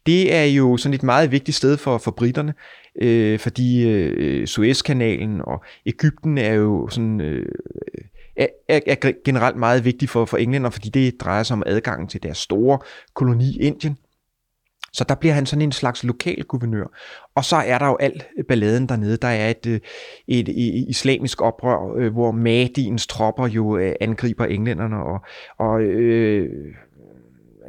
[0.06, 2.54] Det er jo sådan et meget vigtigt sted for, for britterne,
[3.00, 7.20] øh, fordi øh, Suezkanalen og Ægypten er jo sådan...
[7.20, 7.46] Øh,
[8.36, 12.22] er, er generelt meget vigtigt for, for englænder, fordi det drejer sig om adgangen til
[12.22, 12.78] deres store
[13.14, 13.96] koloni Indien.
[14.92, 16.86] Så der bliver han sådan en slags lokal guvernør.
[17.34, 19.16] Og så er der jo alt balladen dernede.
[19.16, 19.80] Der er et, øh,
[20.28, 25.20] et, et islamisk oprør, øh, hvor Mahdiens tropper jo øh, angriber englænderne, og,
[25.58, 26.74] og øh,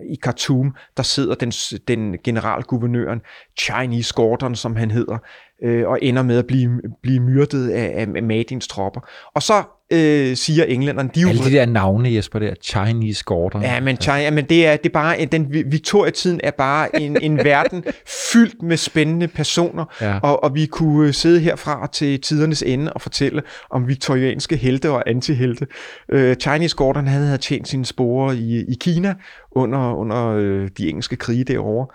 [0.10, 1.52] i Khartoum, der sidder den,
[1.88, 3.22] den generalguvernøren,
[3.60, 5.18] Chinese Gordon, som han hedder,
[5.64, 9.02] øh, og ender med at blive, blive myrdet af, af Madins tropper.
[9.36, 11.10] Og så øh, siger englænderne...
[11.16, 13.62] De Alle de der navne, Jesper, der Chinese Gordon.
[13.62, 17.18] Ja, men, China, ja, men det er, det er bare, den Victoria-tiden er bare en,
[17.22, 17.84] en verden
[18.32, 20.20] fyldt med spændende personer, ja.
[20.20, 24.92] og, og vi kunne øh, sidde herfra til tidernes ende og fortælle om viktorianske helte
[24.92, 25.68] og antihelte.
[26.10, 29.14] Øh, Chinese Gordon havde, havde tjent sine spore i, i Kina
[29.52, 31.88] under, under øh, de engelske krige derovre.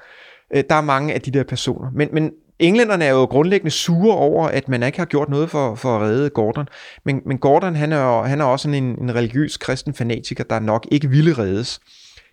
[0.57, 1.91] Øh, der er mange af de der personer.
[1.95, 5.75] Men, men englænderne er jo grundlæggende sure over, at man ikke har gjort noget for,
[5.75, 6.69] for at redde Gordon.
[7.05, 10.87] Men, men Gordon, han er, han er også en, en religiøs kristen fanatiker, der nok
[10.91, 11.81] ikke ville reddes.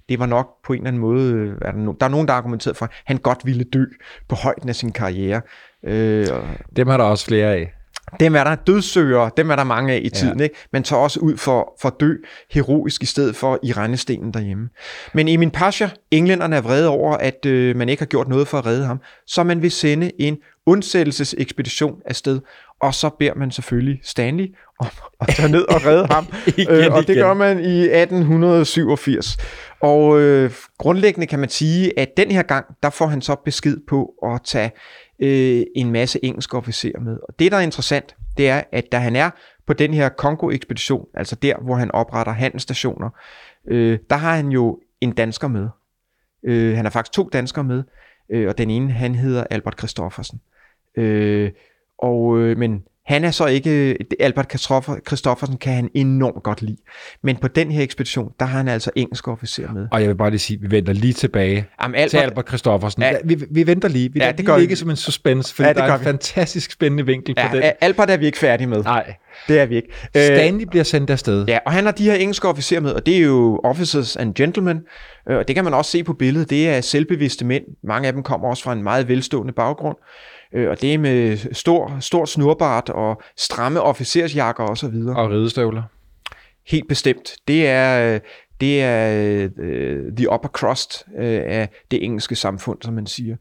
[0.10, 2.34] Det var nok på en eller anden måde, er der, no, der er nogen, der
[2.34, 3.86] har argumenteret for, at han godt ville dø
[4.30, 5.42] på højden af sin karriere.
[5.84, 6.28] Øh,
[6.76, 7.75] Dem har der også flere af.
[8.20, 10.44] Dem er der dødsøgere, dem er der mange af i tiden, ja.
[10.44, 10.56] ikke?
[10.72, 12.14] Man tager også ud for, for at dø
[12.52, 14.70] heroisk i stedet for i rendestenen derhjemme.
[15.14, 18.58] Men Emin Pasha, englænderne er vrede over, at øh, man ikke har gjort noget for
[18.58, 22.40] at redde ham, så man vil sende en undsættelsesekspedition afsted,
[22.82, 24.88] og så beder man selvfølgelig Stanley om
[25.22, 26.28] at tage ned og redde ham.
[26.58, 27.24] igen, øh, og det igen.
[27.24, 29.38] gør man i 1887.
[29.82, 33.78] Og øh, grundlæggende kan man sige, at den her gang, der får han så besked
[33.88, 34.72] på at tage
[35.20, 37.20] øh, en masse engelske officerer med.
[37.24, 39.30] Og det, der er interessant, det er, at da han er
[39.66, 43.10] på den her Kongo-ekspedition, altså der, hvor han opretter handelsstationer,
[43.68, 45.68] øh, der har han jo en dansker med.
[46.44, 47.84] Øh, han har faktisk to danskere med,
[48.30, 50.42] øh, og den ene, han hedder Albert Christoffersen.
[50.96, 51.52] Øh,
[51.98, 54.52] og, øh, men han er så ikke, Albert
[55.08, 56.78] Christoffersen kan han enormt godt lide.
[57.24, 59.88] Men på den her ekspedition, der har han altså engelsk officer med.
[59.92, 63.02] Og jeg vil bare lige sige, vi venter lige tilbage Jamen, Albert, til Albert Christoffersen.
[63.02, 64.14] Ja, vi, vi venter lige.
[64.14, 66.06] Vi ja, det gør ikke som en suspense, for ja, der er en vi.
[66.06, 67.64] fantastisk spændende vinkel ja, på den.
[67.82, 68.84] Albert er vi ikke færdige med.
[68.84, 69.16] Nej.
[69.48, 69.90] Det er vi ikke.
[70.10, 71.46] Stanley bliver sendt afsted.
[71.48, 74.34] Ja, og han har de her engelske officerer med, og det er jo officers and
[74.34, 74.82] gentlemen.
[75.30, 76.50] Øh, og det kan man også se på billedet.
[76.50, 77.64] Det er selvbevidste mænd.
[77.84, 79.98] Mange af dem kommer også fra en meget velstående baggrund.
[80.56, 85.16] Øh, og det er med stor, stor snurbart og stramme officersjakker og så videre.
[85.16, 85.84] Og ridestøvler.
[86.68, 87.36] Helt bestemt.
[87.48, 88.20] Det er,
[88.62, 93.36] det er uh, the upper crust uh, af det engelske samfund, som man siger.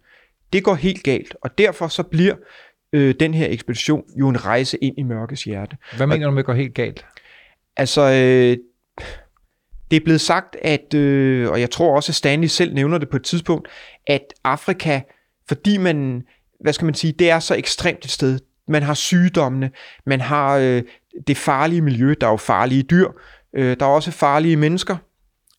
[0.52, 2.34] Det går helt galt, og derfor så bliver
[2.92, 5.76] øh, den her ekspedition jo en rejse ind i mørkets hjerte.
[5.96, 7.06] Hvad mener du med går helt galt?
[7.76, 8.56] Altså, øh,
[9.90, 13.08] det er blevet sagt, at, øh, og jeg tror også, at Stanley selv nævner det
[13.08, 13.68] på et tidspunkt,
[14.06, 15.00] at Afrika,
[15.48, 16.22] fordi man,
[16.64, 18.38] hvad skal man sige, det er så ekstremt et sted.
[18.68, 19.70] Man har sygdommene,
[20.06, 20.82] man har øh,
[21.26, 23.08] det farlige miljø, der er jo farlige dyr,
[23.56, 24.96] øh, der er også farlige mennesker,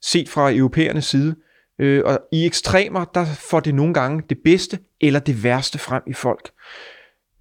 [0.02, 1.36] set fra europæernes side.
[1.80, 6.04] Øh, og i ekstremer, der får det nogle gange det bedste eller det værste frem
[6.08, 6.52] i folk.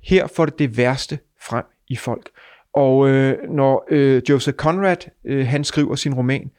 [0.02, 2.30] Her får det det værste frem i folk.
[2.74, 6.50] Og øh, når øh, Joseph Conrad, øh, han skriver sin roman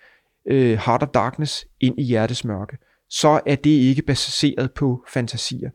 [0.48, 2.78] øh, Heart of Darkness ind i hjertes mørke,
[3.10, 5.70] så er det ikke baseret på fantasier.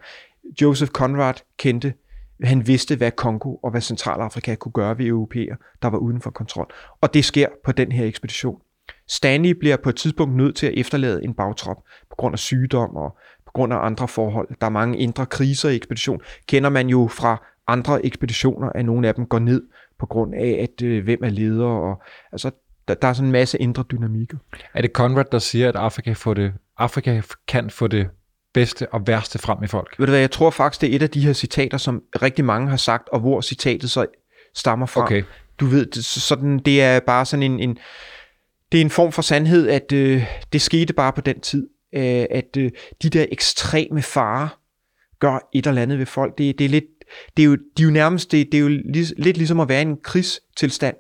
[0.61, 1.95] Joseph Conrad kendte,
[2.43, 6.31] han vidste, hvad Kongo og hvad Centralafrika kunne gøre ved europæer, der var uden for
[6.31, 6.73] kontrol.
[7.01, 8.61] Og det sker på den her ekspedition.
[9.09, 11.77] Stanley bliver på et tidspunkt nødt til at efterlade en bagtrop
[12.11, 14.49] på grund af sygdom og på grund af andre forhold.
[14.61, 16.21] Der er mange indre kriser i ekspedition.
[16.47, 19.63] Kender man jo fra andre ekspeditioner, at nogle af dem går ned
[19.99, 21.67] på grund af, at øh, hvem er leder.
[21.67, 22.51] Og, altså,
[22.89, 24.39] der, der er sådan en masse indre dynamikker.
[24.75, 28.09] Er det Conrad, der siger, at Afrika, får det, Afrika kan få det
[28.55, 29.95] bedste og værste frem i folk?
[29.99, 32.45] Ved du hvad, jeg tror faktisk, det er et af de her citater, som rigtig
[32.45, 34.07] mange har sagt, og hvor citatet så
[34.55, 35.03] stammer fra.
[35.03, 35.23] Okay.
[35.61, 37.79] Du ved, det, sådan, det er bare sådan en, en
[38.73, 42.25] det er en form for sandhed, at øh, det skete bare på den tid, øh,
[42.31, 42.71] at øh,
[43.03, 44.49] de der ekstreme farer
[45.21, 46.39] gør et eller andet ved folk.
[46.39, 46.85] Det, det er lidt,
[47.37, 49.69] det er jo, de er jo nærmest, det, det er jo lig, lidt ligesom at
[49.69, 50.97] være i en krigstilstand.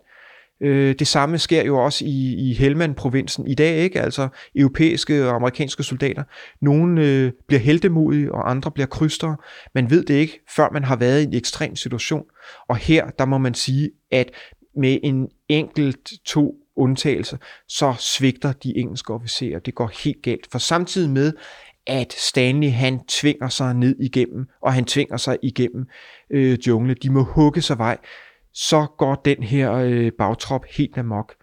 [0.60, 4.00] Øh, det samme sker jo også i, i Helmand-provinsen i dag, ikke?
[4.00, 6.22] Altså europæiske og amerikanske soldater.
[6.60, 9.36] Nogle øh, bliver heldemodige, og andre bliver krystere.
[9.74, 12.24] Man ved det ikke, før man har været i en ekstrem situation.
[12.68, 14.30] Og her, der må man sige, at
[14.76, 19.58] med en enkelt to undtagelse, så svigter de engelske officerer.
[19.58, 20.46] Det går helt galt.
[20.52, 21.32] For samtidig med,
[21.86, 25.86] at Stanley han tvinger sig ned igennem, og han tvinger sig igennem
[26.30, 26.94] øh, jungle.
[26.94, 27.98] De må hugge sig vej.
[28.54, 31.34] Så går den her øh, bagtrop helt amok.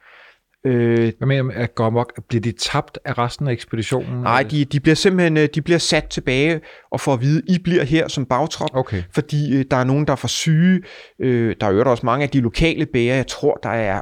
[0.65, 2.21] Øh, Hvad mener du at gå amok?
[2.27, 4.21] Bliver de tabt af resten af ekspeditionen?
[4.21, 7.59] Nej, de, de bliver simpelthen øh, de bliver sat tilbage og får at vide, I
[7.59, 9.03] bliver her som bagtrop, okay.
[9.11, 10.81] fordi øh, der er nogen, der er for syge.
[11.19, 13.15] Øh, der er jo også mange af de lokale bærer.
[13.15, 14.01] Jeg tror, der er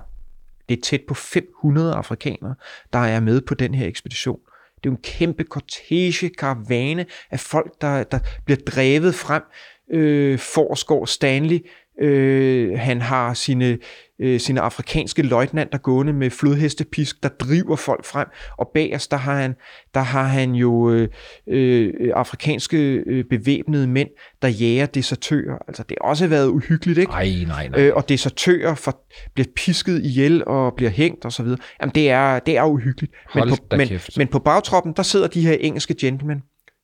[0.70, 2.56] det er tæt på 500 afrikanere,
[2.94, 4.40] der er med på den her ekspedition.
[4.76, 9.44] Det er jo en kæmpe kortege, karavane af folk, der, der bliver drevet frem.
[9.92, 11.60] Øh, Forsgaard Stanley,
[12.02, 13.78] øh, han har sine,
[14.20, 18.28] øh, sine afrikanske løjtnanter gående med flodhestepisk, der driver folk frem,
[18.58, 19.56] og bag os, der har han,
[19.94, 21.10] der har han jo øh,
[21.48, 22.78] øh, afrikanske
[23.08, 24.10] øh, bevæbnede mænd,
[24.42, 25.58] der jager desertører.
[25.68, 27.12] Altså, det har også været uhyggeligt, ikke?
[27.12, 27.82] Nej, nej, nej.
[27.82, 29.02] Øh, og desertører for,
[29.34, 31.60] bliver pisket ihjel og bliver hængt og så videre.
[31.82, 33.14] Jamen, det er, det er uhyggeligt.
[33.30, 34.18] Hold men, på, men, kæft.
[34.18, 36.42] men på bagtroppen, der sidder de her engelske gentlemen,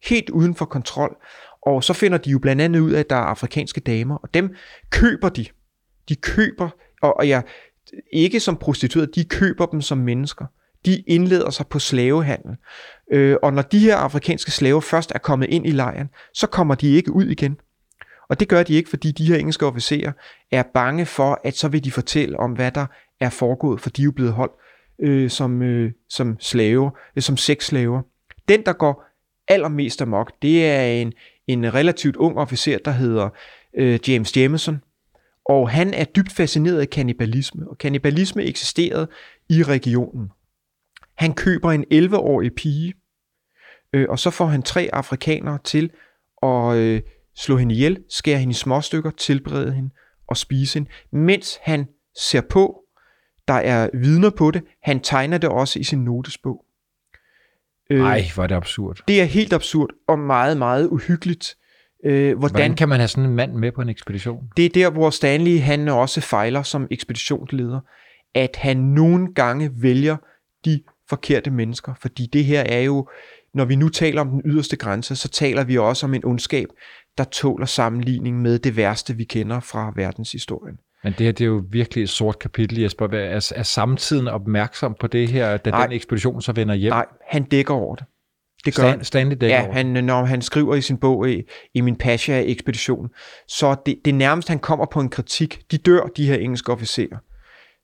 [0.09, 1.15] helt uden for kontrol,
[1.61, 4.33] og så finder de jo blandt andet ud af, at der er afrikanske damer, og
[4.33, 4.55] dem
[4.89, 5.45] køber de.
[6.09, 6.69] De køber,
[7.01, 7.41] og, og ja,
[8.13, 10.45] ikke som prostituerede, de køber dem som mennesker.
[10.85, 12.55] De indleder sig på slavehandel.
[13.11, 16.75] Øh, og når de her afrikanske slaver først er kommet ind i lejren, så kommer
[16.75, 17.57] de ikke ud igen.
[18.29, 20.11] Og det gør de ikke, fordi de her engelske officerer
[20.51, 22.85] er bange for, at så vil de fortælle om, hvad der
[23.19, 24.53] er foregået, for de er jo blevet holdt
[25.01, 28.01] øh, som, øh, som slaver, øh, som sexslaver.
[28.47, 29.05] Den, der går
[29.47, 31.13] allermest amok, det er en,
[31.53, 33.29] en relativt ung officer, der hedder
[33.77, 34.81] øh, James Jameson,
[35.45, 39.07] og han er dybt fascineret af kannibalisme, og kannibalisme eksisterede
[39.49, 40.29] i regionen.
[41.17, 42.93] Han køber en 11-årig pige,
[43.93, 45.89] øh, og så får han tre afrikanere til
[46.43, 47.01] at øh,
[47.35, 49.89] slå hende ihjel, skære hende i små stykker, tilberede hende
[50.27, 51.87] og spise hende, mens han
[52.17, 52.81] ser på.
[53.47, 54.63] Der er vidner på det.
[54.83, 56.65] Han tegner det også i sin notesbog.
[57.97, 58.99] Nej, øh, hvor er det absurd.
[59.07, 61.55] Det er helt absurd og meget, meget uhyggeligt.
[62.05, 64.43] Øh, hvordan, hvordan kan man have sådan en mand med på en ekspedition?
[64.57, 67.79] Det er der, hvor Stanley han også fejler som ekspeditionsleder,
[68.35, 70.17] at han nogle gange vælger
[70.65, 73.09] de forkerte mennesker, fordi det her er jo,
[73.53, 76.67] når vi nu taler om den yderste grænse, så taler vi også om en ondskab,
[77.17, 80.77] der tåler sammenligning med det værste, vi kender fra verdenshistorien.
[81.03, 83.07] Men det her det er jo virkelig et sort kapitel, Jesper.
[83.07, 85.85] Er, er samtiden opmærksom på det her, da Nej.
[85.85, 86.91] den ekspedition så vender hjem?
[86.91, 88.05] Nej, han dækker over det.
[88.65, 91.43] Det gør Stan, Stanley dækker ja, han, når han skriver i sin bog i,
[91.73, 93.09] i min Pasha-ekspedition,
[93.47, 95.61] så det, det nærmest han kommer på en kritik.
[95.71, 97.17] De dør, de her engelske officerer.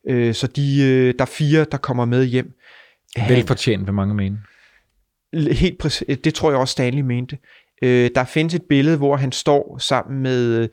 [0.09, 2.51] Øh, så de, øh, der er fire, der kommer med hjem.
[3.28, 4.38] Velfortjent, vil mange mene.
[5.51, 7.38] Helt præcis, det tror jeg også Stanley mente.
[7.82, 10.69] Øh, der findes et billede, hvor han står sammen med,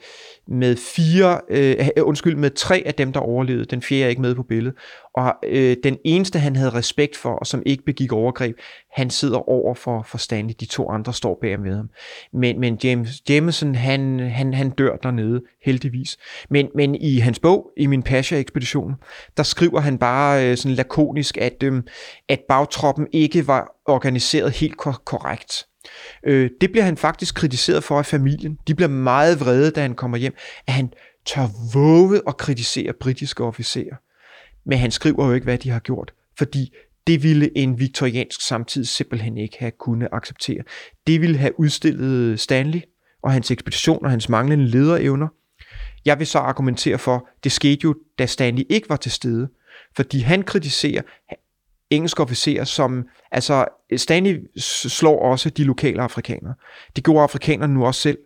[0.48, 3.64] med fire, øh, øh, undskyld, med tre af dem, der overlevede.
[3.64, 4.78] Den fjerde er ikke med på billedet.
[5.14, 8.56] Og øh, den eneste, han havde respekt for, og som ikke begik overgreb,
[8.92, 10.54] han sidder over for, for Stanley.
[10.60, 11.90] De to andre står bag med ham.
[12.32, 16.18] Men, men James Jameson, han, han, han dør dernede, heldigvis.
[16.50, 18.94] Men, men i hans bog, i min Pasha-ekspedition,
[19.36, 21.82] der skriver han bare øh, sådan lakonisk, at, øh,
[22.28, 25.66] at bagtroppen ikke var organiseret helt kor- korrekt.
[26.26, 28.58] Øh, det bliver han faktisk kritiseret for af familien.
[28.68, 30.34] De bliver meget vrede, da han kommer hjem,
[30.66, 30.92] at han
[31.26, 33.96] tør våge at kritisere britiske officerer.
[34.66, 36.74] Men han skriver jo ikke, hvad de har gjort, fordi
[37.06, 40.62] det ville en viktoriansk samtid simpelthen ikke have kunnet acceptere.
[41.06, 42.80] Det ville have udstillet Stanley
[43.22, 45.28] og hans ekspedition og hans manglende lederevner.
[46.04, 49.48] Jeg vil så argumentere for, det skete jo, da Stanley ikke var til stede,
[49.96, 51.02] fordi han kritiserer
[51.94, 53.64] engelske officerer, som, altså
[53.96, 56.54] Stanley slår også de lokale afrikanere.
[56.96, 58.18] Det gjorde afrikanerne nu også selv,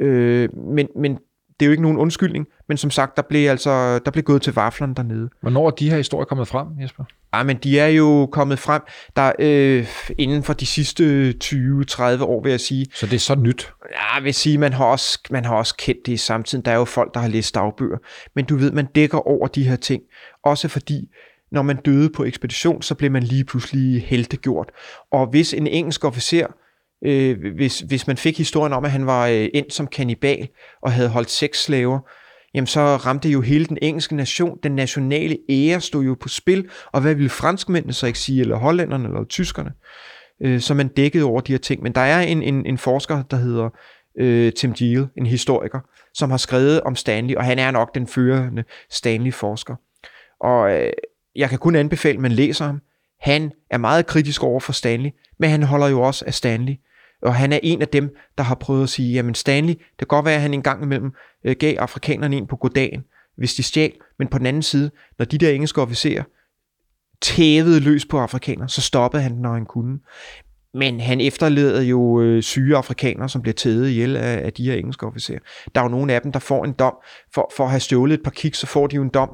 [0.00, 1.18] øh, men, men
[1.60, 4.42] det er jo ikke nogen undskyldning, men som sagt, der blev altså der blev gået
[4.42, 5.30] til vaflerne dernede.
[5.40, 7.04] Hvornår er de her historier kommet frem, Jesper?
[7.34, 8.82] Ja, men de er jo kommet frem
[9.16, 9.86] der øh,
[10.18, 12.86] inden for de sidste 20-30 år, vil jeg sige.
[12.94, 13.72] Så det er så nyt?
[13.92, 16.64] Ja, jeg vil sige, man har, også, man har også kendt det i samtiden.
[16.64, 17.98] Der er jo folk, der har læst dagbøger.
[18.34, 20.02] Men du ved, man dækker over de her ting.
[20.44, 21.08] Også fordi
[21.52, 24.70] når man døde på ekspedition, så blev man lige pludselig heltegjort.
[25.12, 26.46] Og hvis en engelsk officer,
[27.04, 30.48] øh, hvis, hvis man fik historien om, at han var øh, endt som kanibal
[30.82, 31.98] og havde holdt seks slaver,
[32.54, 34.58] jamen så ramte jo hele den engelske nation.
[34.62, 38.56] Den nationale ære stod jo på spil, og hvad ville franskmændene så ikke sige, eller
[38.56, 39.72] hollænderne, eller tyskerne?
[40.42, 41.82] Øh, så man dækkede over de her ting.
[41.82, 43.70] Men der er en, en, en forsker, der hedder
[44.18, 45.80] øh, Tim Giel, en historiker,
[46.14, 49.74] som har skrevet om Stanley, og han er nok den førende Stanley-forsker.
[50.40, 50.92] Og øh,
[51.36, 52.80] jeg kan kun anbefale, at man læser ham.
[53.20, 56.74] Han er meget kritisk over for Stanley, men han holder jo også af Stanley.
[57.22, 60.06] Og han er en af dem, der har prøvet at sige, jamen Stanley, det kan
[60.06, 61.12] godt være, at han en gang imellem
[61.44, 63.04] øh, gav afrikanerne en på goddagen,
[63.36, 66.22] hvis de stjal, men på den anden side, når de der engelske officerer
[67.20, 69.98] tævede løs på afrikanere, så stoppede han, når han kunne.
[70.74, 74.74] Men han efterleder jo øh, syge afrikanere, som bliver tædet ihjel af, af de her
[74.74, 75.38] engelske officerer.
[75.74, 76.94] Der er jo nogle af dem, der får en dom.
[77.34, 79.30] For, for at have stjålet et par kiks, så får de jo en dom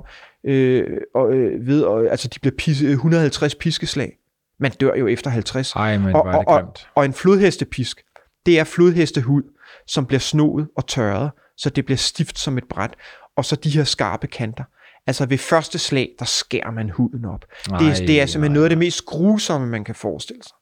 [0.46, 4.12] øh, og, øh, ved, og, altså de bliver pisse, 150 piskeslag.
[4.60, 5.72] Man dør jo efter 50.
[5.72, 8.02] Ej, men og, og, og, og en flodhestepisk,
[8.46, 9.42] det er flodhestehud,
[9.86, 12.94] som bliver snoet og tørret, så det bliver stift som et bræt,
[13.36, 14.64] og så de her skarpe kanter.
[15.06, 17.44] Altså ved første slag, der skærer man huden op.
[17.70, 20.55] Ej, det, er, det er simpelthen noget af det mest grusomme, man kan forestille sig.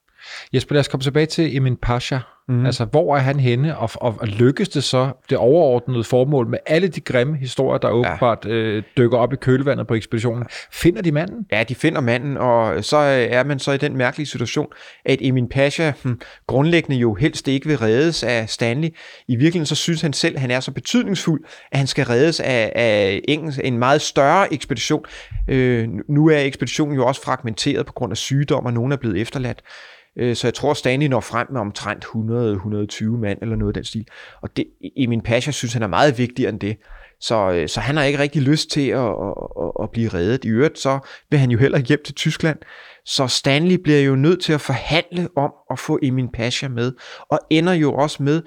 [0.53, 2.19] Jesper, lad os komme tilbage til Emin Pasha.
[2.47, 2.65] Mm.
[2.65, 6.59] Altså, hvor er han henne, og, og, og lykkes det så, det overordnede formål med
[6.65, 10.45] alle de grimme historier, der åbenbart øh, dykker op i kølvandet på ekspeditionen?
[10.71, 11.45] Finder de manden?
[11.51, 14.67] Ja, de finder manden, og så er man så i den mærkelige situation,
[15.05, 18.89] at Emin Pasha hm, grundlæggende jo helst ikke vil reddes af Stanley.
[19.27, 22.39] I virkeligheden så synes han selv, at han er så betydningsfuld, at han skal reddes
[22.39, 25.05] af, af engelsk, en meget større ekspedition.
[25.47, 29.21] Øh, nu er ekspeditionen jo også fragmenteret på grund af sygdom, og nogen er blevet
[29.21, 29.61] efterladt.
[30.17, 33.83] Øh, Så jeg tror, Stanley når frem med omtrent 100-120 mand eller noget af den
[33.83, 34.07] stil.
[34.41, 36.77] Og det, Emin Pasha synes, han er meget vigtigere end det.
[37.19, 40.45] Så, øh, så han har ikke rigtig lyst til at, at, at, at blive reddet.
[40.45, 40.99] I øvrigt så
[41.29, 42.57] vil han jo heller hjem til Tyskland.
[43.05, 46.93] Så Stanley bliver jo nødt til at forhandle om at få Emin Pasha med.
[47.29, 48.41] Og ender jo også med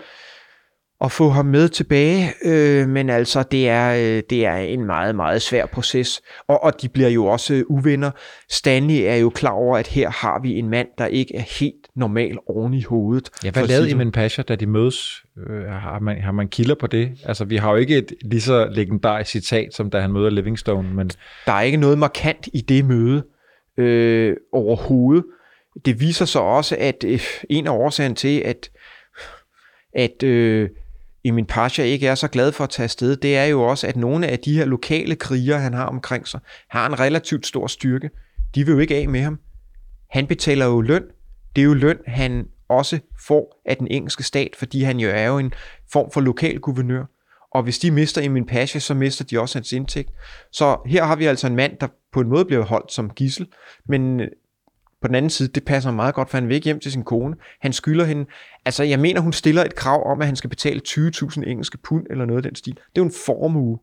[1.05, 5.15] at få ham med tilbage, øh, men altså det er, øh, det er en meget,
[5.15, 8.11] meget svær proces, og, og de bliver jo også øh, uvenner.
[8.51, 11.89] Stanley er jo klar over, at her har vi en mand, der ikke er helt
[11.97, 13.31] normal oven i hovedet.
[13.45, 13.91] Ja, hvad lavede.
[13.91, 15.25] Emin Pasha, da de mødes?
[15.51, 17.11] Øh, har, man, har man kilder på det?
[17.25, 20.95] Altså, vi har jo ikke et lige så legendarisk citat, som da han møder Livingstone,
[20.95, 21.11] men
[21.47, 23.25] Der er ikke noget markant i det møde
[23.79, 25.25] øh, overhovedet.
[25.85, 27.21] Det viser sig også, at øh,
[27.51, 28.71] en af årsagen til, at,
[29.95, 30.69] at øh,
[31.25, 33.97] Emin Pasha ikke er så glad for at tage afsted, det er jo også, at
[33.97, 36.41] nogle af de her lokale krigere, han har omkring sig,
[36.71, 38.11] har en relativt stor styrke.
[38.55, 39.39] De vil jo ikke af med ham.
[40.11, 41.05] Han betaler jo løn.
[41.57, 45.27] Det er jo løn, han også får af den engelske stat, fordi han jo er
[45.27, 45.53] jo en
[45.93, 47.05] form for lokal guvernør.
[47.55, 50.11] Og hvis de mister Emin Pasha, så mister de også hans indtægt.
[50.53, 53.47] Så her har vi altså en mand, der på en måde bliver holdt som gissel,
[53.89, 54.29] men øh,
[55.03, 57.05] på den anden side, det passer meget godt, for han vil ikke hjem til sin
[57.05, 57.37] kone.
[57.61, 58.27] Han skylder hende,
[58.65, 62.07] altså jeg mener, hun stiller et krav om, at han skal betale 20.000 engelske pund,
[62.11, 62.75] eller noget af den stil.
[62.75, 63.79] Det er jo en formue.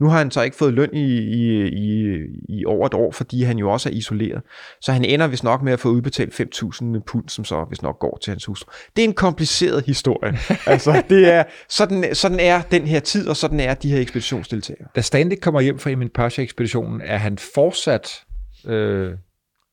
[0.00, 2.18] Nu har han så ikke fået løn i, i, i,
[2.48, 4.42] i over et år, fordi han jo også er isoleret.
[4.80, 7.98] Så han ender vist nok med at få udbetalt 5.000 pund, som så vist nok
[7.98, 8.64] går til hans hus.
[8.96, 10.38] Det er en kompliceret historie.
[10.66, 14.88] altså, det er, sådan, sådan er den her tid, og sådan er de her ekspeditionsdeltagere.
[14.96, 18.24] da Stanley kommer hjem fra Emin Pasha-ekspeditionen, er han fortsat
[18.66, 19.12] øh,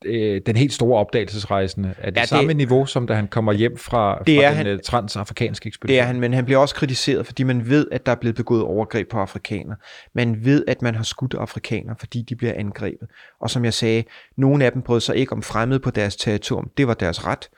[0.04, 1.94] øh, den helt store opdagelsesrejsende?
[1.98, 4.48] Er det Ja, det- samme niveau, som da han kommer hjem fra, Det fra er
[4.48, 5.94] den han- øh, transafrikanske ekspedition?
[5.94, 8.36] Det er han, men han bliver også kritiseret, fordi man ved, at der er blevet
[8.36, 9.76] begået overgreb på afrikanere.
[10.14, 13.08] Man ved, at man har skudt afrikanere, fordi de bliver angrebet.
[13.40, 14.04] Og som jeg sagde,
[14.36, 16.70] nogle af dem brød sig ikke om fremmede på deres territorium.
[16.76, 17.48] Det var deres ret.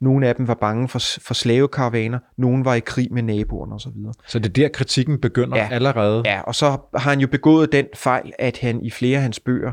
[0.00, 2.18] Nogle af dem var bange for, for slavekaravaner.
[2.38, 3.90] Nogle var i krig med naboerne osv.
[4.28, 5.68] Så det er der, kritikken begynder ja.
[5.72, 6.22] allerede?
[6.24, 9.40] Ja, og så har han jo begået den fejl, at han i flere af hans
[9.40, 9.72] bøger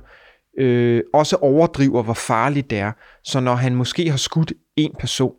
[0.57, 2.91] øh, også overdriver, hvor farligt det er.
[3.23, 5.33] Så når han måske har skudt en person,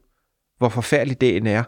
[0.58, 1.62] hvor forfærdelig det end er,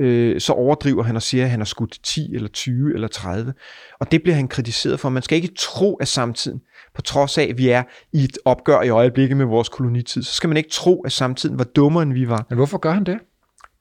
[0.00, 3.54] øh, så overdriver han og siger, at han har skudt 10 eller 20 eller 30.
[4.00, 5.08] Og det bliver han kritiseret for.
[5.08, 6.60] Man skal ikke tro af samtiden,
[6.94, 7.82] på trods af, at vi er
[8.12, 11.58] i et opgør i øjeblikket med vores kolonitid, så skal man ikke tro, at samtiden
[11.58, 12.46] var dummere, end vi var.
[12.48, 13.18] Men hvorfor gør han det?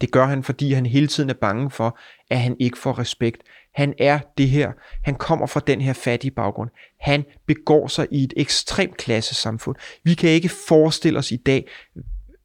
[0.01, 1.99] Det gør han, fordi han hele tiden er bange for,
[2.29, 3.41] at han ikke får respekt.
[3.75, 4.71] Han er det her.
[5.03, 6.69] Han kommer fra den her fattige baggrund.
[6.99, 9.75] Han begår sig i et ekstremt klassesamfund.
[10.03, 11.67] Vi kan ikke forestille os i dag,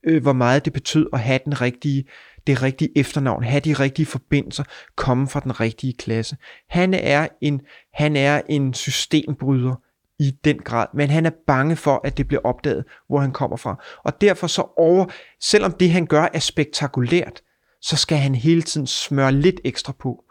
[0.04, 2.04] øh, hvor meget det betød at have den rigtige,
[2.46, 4.64] det rigtige efternavn, have de rigtige forbindelser,
[4.96, 6.36] komme fra den rigtige klasse.
[6.68, 7.60] Han er en,
[7.92, 9.74] han er en systembryder
[10.18, 13.56] i den grad, men han er bange for, at det bliver opdaget, hvor han kommer
[13.56, 13.84] fra.
[14.04, 15.06] Og derfor så over,
[15.40, 17.40] selvom det han gør er spektakulært,
[17.80, 20.24] så skal han hele tiden smøre lidt ekstra på.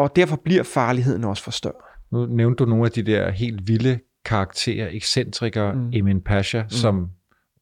[0.00, 1.74] Og derfor bliver farligheden også for større.
[2.12, 5.90] Nu nævnte du nogle af de der helt vilde karakterer, ekscentrikere, mm.
[5.92, 6.70] Emin Pasha, mm.
[6.70, 7.08] som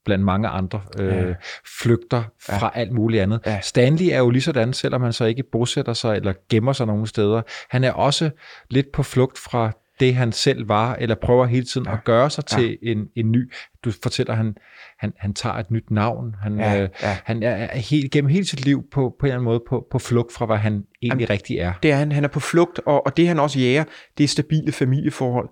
[0.05, 1.29] blandt mange andre øh, Ja.
[1.29, 1.35] ja.
[1.83, 3.41] flygter fra alt muligt andet.
[3.47, 3.53] Ja.
[3.53, 3.61] Ja.
[3.61, 7.07] Stanley er jo lige sådan, selvom han så ikke bosætter sig eller gemmer sig nogen
[7.07, 7.43] steder.
[7.71, 8.31] Han er også
[8.71, 11.93] lidt på flugt fra det, han selv var, eller prøver hele tiden ja.
[11.93, 12.59] at gøre sig Ja.
[12.59, 13.53] til en, en ny.
[13.85, 14.55] Du fortæller, han,
[14.99, 16.35] han, han tager et nyt navn.
[16.43, 17.17] Han, Ja, øh, ja.
[17.25, 19.87] han er er helt, gennem hele sit liv på, på en eller anden måde på,
[19.91, 21.73] på flugt fra, hvad han egentlig Jamen, rigtig er.
[21.83, 22.13] Det er han.
[22.13, 23.85] Han er på flugt, og, og det han også jæger,
[24.19, 25.49] det er stabile familieforhold.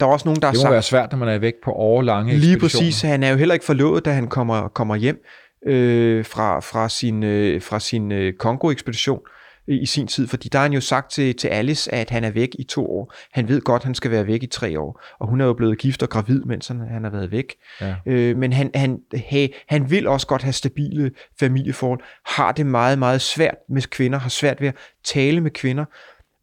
[0.00, 1.70] Der er også nogen, der Det må sagt, være svært, når man er væk på
[1.72, 3.02] årlange Lige præcis.
[3.02, 5.24] Han er jo heller ikke forlovet, da han kommer, kommer hjem
[5.66, 9.30] øh, fra, fra sin, øh, fra sin øh, Kongo-ekspedition i,
[9.66, 10.26] i sin tid.
[10.26, 12.86] Fordi der har han jo sagt til, til Alice, at han er væk i to
[12.86, 13.14] år.
[13.32, 15.02] Han ved godt, at han skal være væk i tre år.
[15.20, 17.54] Og hun er jo blevet gift og gravid, mens han, han har været væk.
[17.80, 17.94] Ja.
[18.06, 21.10] Øh, men han, han, hey, han vil også godt have stabile
[21.40, 22.00] familieforhold.
[22.26, 24.18] Har det meget, meget svært med kvinder.
[24.18, 25.84] Har svært ved at tale med kvinder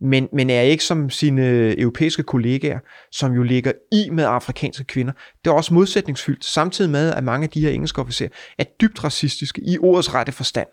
[0.02, 2.80] men, men er ikke som sine europæiske kollegaer,
[3.12, 5.14] som jo ligger i med afrikanske kvinder.
[5.46, 9.04] Det er også modsætningsfyldt, samtidig med, at mange af de her engelske officerer er dybt
[9.04, 10.68] racistiske i ordets rette forstand.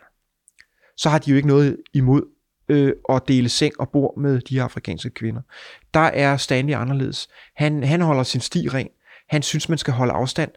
[0.97, 2.23] Så har de jo ikke noget imod
[2.69, 5.41] øh, og dele seng og bord med de her afrikanske kvinder.
[5.95, 7.29] Der er Stanley anderledes.
[7.57, 8.89] Han, han holder sin sti ren.
[9.29, 10.51] Han synes, man skal holde afstand,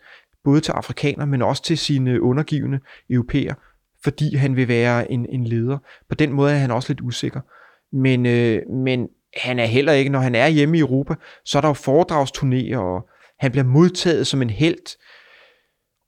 [0.44, 3.54] både til afrikanere, men også til sine undergivende europæer,
[4.04, 5.78] fordi han vil være en, en leder.
[6.10, 7.42] På den måde er han også lidt usikker.
[7.94, 9.08] Men, øh, men
[9.38, 12.78] han er heller ikke, når han er hjemme i Europa, så er der jo foredragsturnéer,
[12.78, 13.10] og
[13.40, 14.98] han bliver modtaget som en held.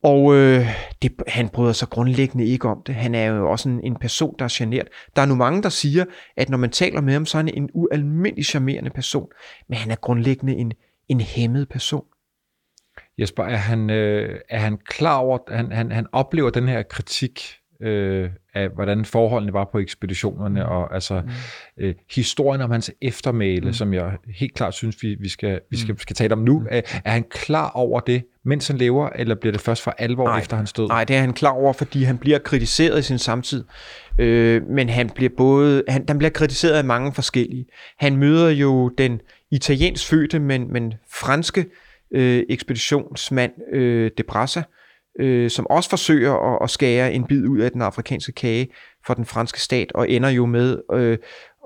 [0.03, 0.67] Og øh,
[1.01, 2.95] det, han bryder sig grundlæggende ikke om det.
[2.95, 4.87] Han er jo også en, en person, der er genert.
[5.15, 6.05] Der er nu mange, der siger,
[6.37, 9.27] at når man taler med ham, så er han en ualmindelig charmerende person.
[9.69, 10.71] Men han er grundlæggende en,
[11.07, 12.05] en hæmmet person.
[13.17, 16.83] Jesper, er han, øh, er han klar over, at han, han, han oplever den her
[16.83, 17.41] kritik
[17.81, 21.29] øh, af, hvordan forholdene var på ekspeditionerne, og altså mm.
[21.77, 23.73] øh, historien om hans eftermæle, mm.
[23.73, 26.59] som jeg helt klart synes, vi, vi, skal, vi skal, skal tale om nu.
[26.59, 26.67] Mm.
[26.69, 30.27] Er, er han klar over det, mens han lever, eller bliver det først for alvor
[30.27, 30.39] Nej.
[30.39, 30.87] efter hans død?
[30.87, 33.63] Nej, det er han klar over, fordi han bliver kritiseret i sin samtid.
[34.19, 37.65] Øh, men han bliver både, han, han bliver kritiseret af mange forskellige.
[37.97, 39.21] Han møder jo den
[39.51, 41.65] italiensk fødte, men, men franske
[42.11, 44.63] øh, ekspeditionsmand øh, de Brassa,
[45.19, 48.67] øh, som også forsøger at, at skære en bid ud af den afrikanske kage
[49.05, 51.17] for den franske stat, og ender jo med øh,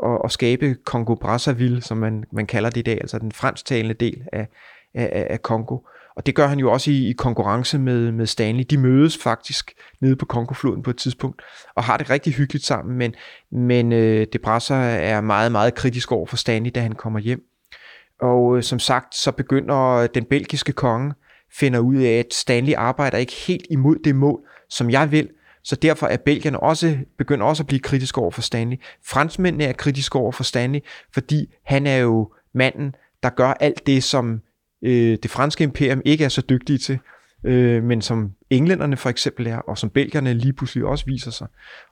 [0.03, 4.21] at, at skabe Congo-Brazzaville, som man, man kalder det i dag, altså den fransktalende del
[4.33, 4.47] af,
[4.93, 5.77] af, af Kongo.
[6.17, 8.63] Og det gør han jo også i, i konkurrence med, med Stanley.
[8.69, 11.41] De mødes faktisk nede på Kongofloden på et tidspunkt,
[11.75, 13.13] og har det rigtig hyggeligt sammen, men,
[13.51, 17.41] men øh, Debrasser er meget, meget kritisk over for Stanley, da han kommer hjem.
[18.21, 21.13] Og øh, som sagt, så begynder den belgiske konge,
[21.53, 24.39] finder ud af, at Stanley arbejder ikke helt imod det mål,
[24.69, 25.29] som jeg vil,
[25.63, 28.77] så derfor er Belgien også, begynder også at blive kritisk over for Stanley.
[29.05, 30.79] Franskmændene er kritiske over for Stanley,
[31.13, 34.41] fordi han er jo manden, der gør alt det, som
[34.81, 36.99] øh, det franske imperium ikke er så dygtige til,
[37.43, 41.47] øh, men som englænderne for eksempel er, og som belgierne lige pludselig også viser sig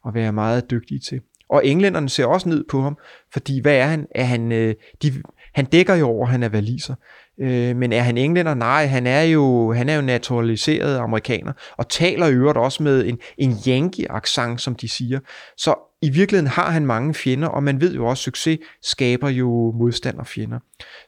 [0.08, 1.22] at være meget dygtige til.
[1.50, 2.98] Og englænderne ser også ned på ham,
[3.34, 4.08] fordi hvad er han?
[4.16, 5.14] Er han, øh, de,
[5.54, 6.96] han dækker jo over, at han er valiser.
[7.40, 8.54] Øh, men er han englænder?
[8.54, 13.06] Nej, han er jo, han er jo naturaliseret amerikaner, og taler i øvrigt også med
[13.06, 15.20] en, en yankee-accent, som de siger.
[15.58, 19.30] Så i virkeligheden har han mange fjender, og man ved jo også, at succes skaber
[19.30, 20.60] jo modstanderfjender.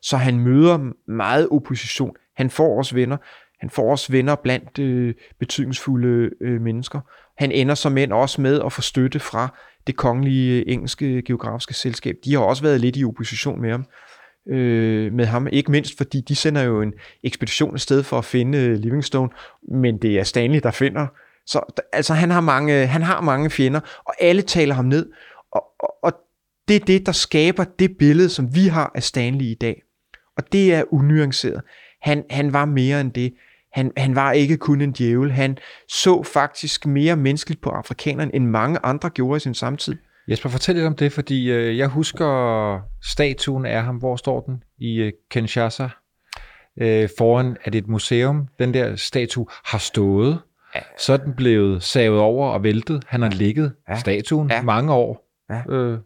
[0.02, 2.12] Så han møder meget opposition.
[2.38, 3.18] Han får også venner.
[3.60, 7.00] Han får også venner blandt øh, betydningsfulde øh, mennesker.
[7.38, 9.58] Han ender som end også med at få støtte fra
[9.88, 12.16] det kongelige øh, engelske geografiske selskab.
[12.26, 13.86] De har også været lidt i opposition med ham.
[14.50, 18.58] Øh, med ham, ikke mindst fordi de sender jo en ekspedition afsted for at finde
[18.58, 19.30] øh, Livingstone,
[19.72, 21.08] men det er Stanley, der finder.
[21.46, 21.62] Så
[21.94, 25.10] altså, han har mange, øh, han har mange fjender, og alle taler ham ned.
[25.52, 26.14] Og, og, og
[26.68, 29.84] det er det, der skaber det billede, som vi har af Stanley i dag.
[30.38, 31.62] Og det er unuanceret.
[32.02, 33.34] Han, han var mere end det.
[33.78, 35.32] Han, han var ikke kun en djævel.
[35.32, 35.58] Han
[35.90, 39.96] så faktisk mere menneskeligt på afrikanerne, end mange andre gjorde i sin samtid.
[40.28, 43.96] Jesper, fortæl lidt om det, fordi øh, jeg husker statuen af ham.
[43.96, 44.64] Hvor står den?
[44.78, 45.90] I øh, Kinshasa.
[46.82, 48.48] Øh, foran det et museum.
[48.60, 50.40] Den der statue har stået.
[50.76, 50.82] Ja.
[51.00, 53.04] Så er den blevet savet over og væltet.
[53.08, 54.00] Han har ligget, ja.
[54.00, 54.62] statuen, ja.
[54.62, 55.28] mange år.
[55.50, 55.76] Ja.
[55.76, 56.00] Øh,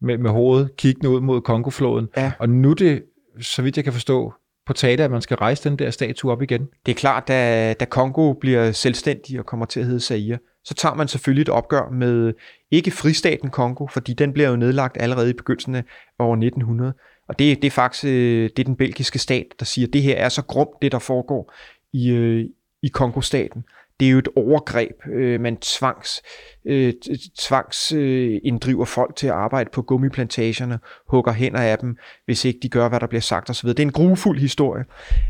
[0.00, 2.08] med, med hovedet kiggende ud mod Kongofloden.
[2.16, 2.32] Ja.
[2.38, 3.04] Og nu det,
[3.40, 4.32] så vidt jeg kan forstå,
[4.66, 6.68] på tale, at man skal rejse den der statue op igen.
[6.86, 10.74] Det er klart, da, da Kongo bliver selvstændig og kommer til at hedde Zaire, så
[10.74, 12.34] tager man selvfølgelig et opgør med
[12.70, 15.84] ikke fristaten Kongo, fordi den bliver jo nedlagt allerede i begyndelsen af
[16.18, 16.94] år 1900.
[17.28, 20.02] Og det, det er faktisk øh, det er den belgiske stat, der siger, at det
[20.02, 21.52] her er så grumt, det der foregår
[21.92, 22.44] i, øh,
[22.82, 23.64] i Kongo-staten
[24.00, 24.92] det er jo et overgreb.
[25.12, 26.22] Øh, man tvangs,
[26.64, 26.92] øh,
[27.38, 30.78] tvangs øh, inddriver folk til at arbejde på gummiplantagerne,
[31.08, 33.68] hugger hænder af dem, hvis ikke de gør, hvad der bliver sagt osv.
[33.68, 34.84] Det er en grufuld historie.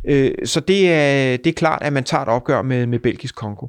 [0.05, 3.35] Øh, så det er, det er klart, at man tager et opgør med, med Belgisk
[3.35, 3.67] Kongo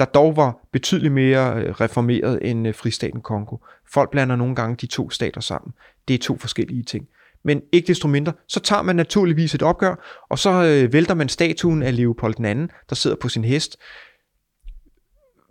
[0.00, 3.56] der dog var betydeligt mere øh, reformeret end øh, fristaten Kongo.
[3.92, 5.72] Folk blander nogle gange de to stater sammen.
[6.08, 7.06] Det er to forskellige ting.
[7.44, 11.28] Men ikke desto mindre, så tager man naturligvis et opgør, og så øh, vælter man
[11.28, 13.76] statuen af Leopold II, der sidder på sin hest,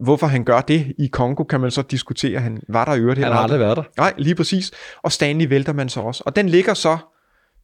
[0.02, 2.39] Hvorfor han gør det i Kongo, kan man så diskutere.
[2.39, 3.84] Han var der i øvrigt Han har aldrig været der.
[3.97, 4.72] Nej, lige præcis.
[5.02, 6.24] Og Stanley vælter man så også.
[6.26, 6.97] Og den ligger så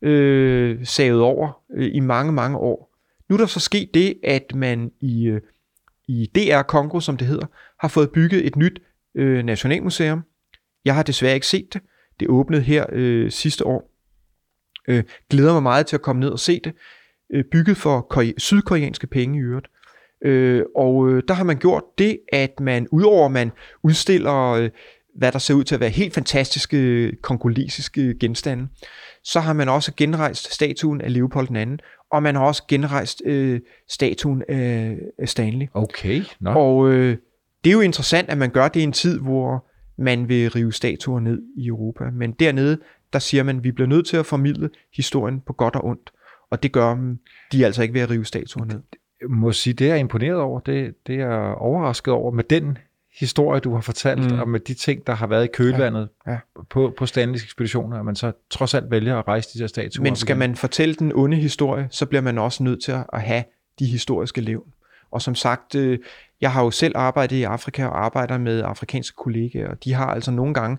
[0.01, 2.95] øh, savet over øh, i mange, mange år.
[3.29, 5.41] Nu er der så sket det, at man i, øh,
[6.07, 7.45] i DR Kongo, som det hedder,
[7.79, 8.79] har fået bygget et nyt
[9.15, 10.21] øh, nationalmuseum.
[10.86, 11.81] Jeg har desværre ikke set det.
[12.19, 13.91] Det åbnede her øh, sidste år.
[14.88, 16.73] Øh, glæder mig meget til at komme ned og se det.
[17.33, 19.67] Øh, bygget for sydkoreanske penge i øvrigt.
[20.22, 23.51] Øh, og øh, der har man gjort det, at man udover man
[23.84, 24.70] udstiller, øh,
[25.16, 28.68] hvad der ser ud til at være helt fantastiske kongolesiske genstande,
[29.24, 31.78] så har man også genrejst statuen af Leopold II,
[32.11, 33.59] og man har også genrejst øh,
[33.89, 35.68] statuen af, af Stanley.
[35.74, 36.24] Okay.
[36.39, 36.59] No.
[36.59, 37.18] Og øh,
[37.63, 39.66] det er jo interessant, at man gør det i en tid, hvor
[39.97, 42.03] man vil rive statuer ned i Europa.
[42.13, 42.80] Men dernede,
[43.13, 46.11] der siger man, at vi bliver nødt til at formidle historien på godt og ondt.
[46.51, 46.97] Og det gør
[47.51, 48.82] de altså ikke ved at rive statuer ned
[49.30, 50.59] må sige, det er jeg imponeret over.
[50.59, 52.78] Det, det er jeg overrasket over med den
[53.19, 54.39] historie, du har fortalt, mm.
[54.39, 56.32] og med de ting, der har været i kølvandet ja.
[56.32, 56.38] Ja.
[56.69, 60.03] på, på Stanleys ekspeditioner, at man så trods alt vælger at rejse de her statuer.
[60.03, 63.43] Men skal man fortælle den onde historie, så bliver man også nødt til at have
[63.80, 64.67] de historiske levn.
[65.11, 65.99] Og som sagt, øh,
[66.41, 70.05] jeg har jo selv arbejdet i Afrika og arbejder med afrikanske kollegaer, og de har
[70.05, 70.78] altså nogle gange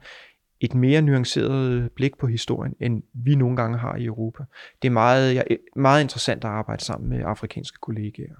[0.60, 4.44] et mere nuanceret blik på historien, end vi nogle gange har i Europa.
[4.82, 5.42] Det er meget, ja,
[5.76, 8.34] meget interessant at arbejde sammen med afrikanske kollegaer.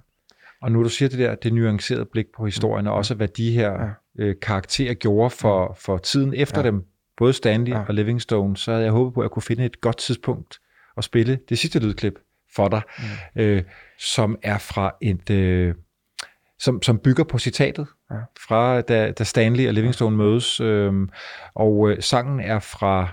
[0.62, 3.52] Og nu du siger det der, det nuancerede blik på historien, og også hvad de
[3.52, 3.88] her ja.
[4.18, 6.66] øh, karakterer gjorde for, for tiden efter ja.
[6.66, 6.84] dem,
[7.16, 7.84] både Stanley ja.
[7.88, 10.58] og Livingstone, så havde jeg håbet på, at jeg kunne finde et godt tidspunkt
[10.96, 12.18] at spille det sidste lydklip
[12.54, 13.42] for dig, mm.
[13.42, 13.62] øh,
[13.98, 15.30] som er fra et...
[15.30, 15.74] Øh,
[16.58, 18.16] som, som bygger på citatet ja.
[18.48, 20.60] fra da, da Stanley og Livingstone mødes.
[20.60, 21.08] Øhm,
[21.54, 23.08] og øh, sangen er fra,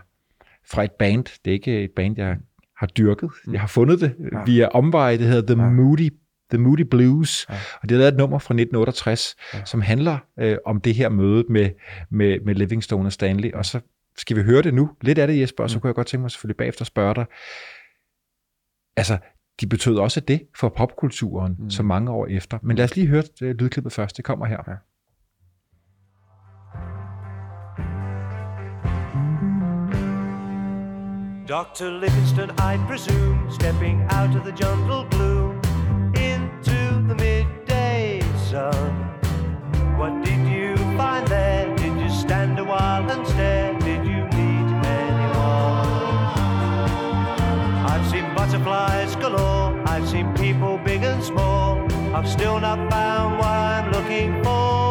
[0.69, 1.23] fra et band.
[1.45, 2.37] Det er ikke et band, jeg
[2.77, 3.29] har dyrket.
[3.51, 4.43] Jeg har fundet det ja.
[4.43, 5.17] via omveje.
[5.17, 5.69] Det hedder The ja.
[5.69, 6.09] Moody
[6.49, 7.55] The Moody Blues, ja.
[7.81, 9.65] og det er et nummer fra 1968, ja.
[9.65, 11.69] som handler øh, om det her møde med,
[12.09, 13.79] med, med Livingstone og Stanley, og så
[14.17, 14.89] skal vi høre det nu.
[15.01, 15.81] Lidt af det, Jesper, og så mm.
[15.81, 17.25] kunne jeg godt tænke mig selvfølgelig bagefter at spørge dig.
[18.97, 19.17] Altså,
[19.61, 21.69] de betød også det for popkulturen mm.
[21.69, 22.57] så mange år efter.
[22.61, 24.17] Men lad os lige høre uh, lydklippet først.
[24.17, 24.57] Det kommer her.
[24.67, 24.73] Ja.
[31.47, 31.89] Dr.
[31.89, 35.61] Livingston, I presume, stepping out of the jungle gloom
[36.15, 36.79] into
[37.09, 39.02] the midday sun.
[52.15, 54.83] I've still not found what I'm looking for.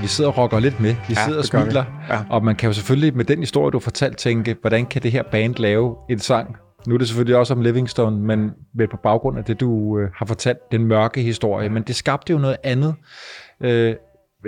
[0.00, 0.94] Vi sidder og rocker lidt med.
[1.08, 1.84] Vi ja, sidder og smiler.
[2.08, 2.20] Ja.
[2.30, 5.12] Og man kan jo selvfølgelig med den historie, du har fortalt, tænke, hvordan kan det
[5.12, 6.56] her band lave en sang?
[6.86, 10.10] Nu er det selvfølgelig også om Livingstone, men med på baggrund af det, du øh,
[10.16, 11.68] har fortalt, den mørke historie.
[11.68, 12.94] Men det skabte jo noget andet.
[13.60, 13.94] Øh,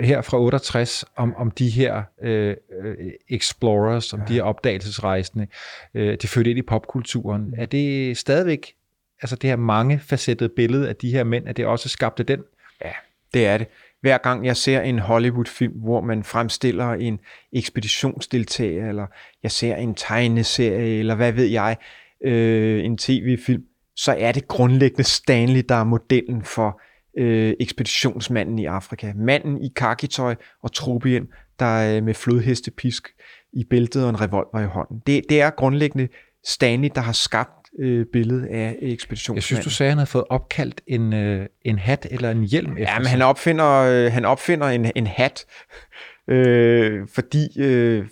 [0.03, 2.95] her fra 68 om, om de her øh, øh,
[3.29, 4.25] explorers, om ja.
[4.25, 5.47] de her opdagelsesrejsende,
[5.93, 7.53] øh, det førte ind i popkulturen.
[7.57, 8.73] Er det stadigvæk,
[9.21, 12.39] altså det her mange facettede billede af de her mænd, at det også skabte den?
[12.85, 12.91] Ja,
[13.33, 13.67] det er det.
[14.01, 17.19] Hver gang jeg ser en Hollywood-film, hvor man fremstiller en
[17.53, 19.07] ekspeditionsdeltager, eller
[19.43, 21.77] jeg ser en tegneserie, eller hvad ved jeg,
[22.25, 23.63] øh, en tv-film,
[23.95, 26.81] så er det grundlæggende Stanley, der er modellen for
[27.17, 29.13] øh, ekspeditionsmanden i Afrika.
[29.15, 31.27] Manden i kakitøj og trubien,
[31.59, 33.09] der øh, med flodhestepisk
[33.53, 35.01] i bæltet og en revolver i hånden.
[35.07, 36.07] Det, det er grundlæggende
[36.43, 39.35] Stanley, der har skabt øh, billedet af ekspeditionsmanden.
[39.35, 42.43] Jeg synes, du sagde, at han havde fået opkaldt en, øh, en hat eller en
[42.43, 45.45] hjelm efter Ja, men han opfinder, øh, han opfinder en, en hat,
[46.27, 48.05] øh, fordi øh,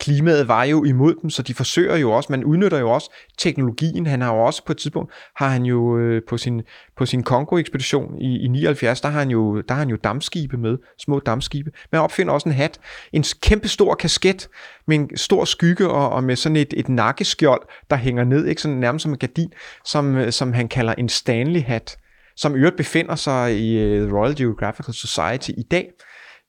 [0.00, 4.06] klimaet var jo imod dem, så de forsøger jo også, man udnytter jo også teknologien.
[4.06, 6.62] Han har jo også på et tidspunkt, har han jo øh, på sin,
[6.96, 10.56] på sin Kongo-ekspedition i, i 79, der har, han jo, der har han jo dammskibe
[10.56, 11.70] med, små dammskibe.
[11.92, 12.80] Men opfinder også en hat,
[13.12, 14.48] en kæmpe stor kasket
[14.86, 18.62] med en stor skygge og, og med sådan et, et nakkeskjold, der hænger ned, ikke
[18.62, 19.52] sådan nærmest som en gardin,
[19.84, 21.96] som, øh, som han kalder en Stanley-hat,
[22.36, 25.90] som øvrigt befinder sig i The Royal Geographical Society i dag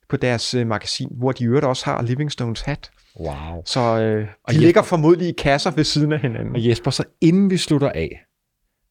[0.09, 2.91] på deres øh, magasin, hvor de øvrigt også har Livingstones hat.
[3.19, 3.61] Wow.
[3.65, 6.55] Så øh, Og de Jesper- ligger formodentlig i kasser ved siden af hinanden.
[6.55, 8.21] Og Jesper, så inden vi slutter af,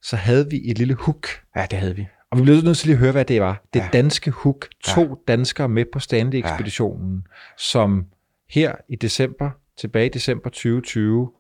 [0.03, 1.27] så havde vi et lille hook.
[1.57, 2.07] Ja, det havde vi.
[2.31, 3.63] Og vi blev nødt til lige at høre, hvad det var.
[3.75, 3.89] Det Ja.
[3.93, 4.69] danske hook.
[4.85, 5.15] To ja.
[5.29, 7.33] danskere med på Stanley-ekspeditionen, ja.
[7.59, 8.07] som
[8.51, 11.31] her i december, tilbage i december 2020,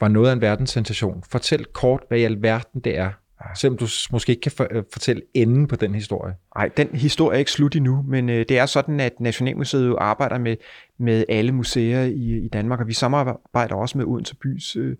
[0.00, 1.22] var noget af en verdenssensation.
[1.30, 3.10] Fortæl kort, hvad i alverden det er.
[3.56, 6.34] Selvom du måske ikke kan for, øh, fortælle enden på den historie.
[6.56, 9.96] Nej, den historie er ikke slut endnu, men øh, det er sådan, at Nationalmuseet jo
[10.00, 10.56] arbejder med,
[10.98, 14.96] med alle museer i, i Danmark, og vi samarbejder også med Odense Bys øh,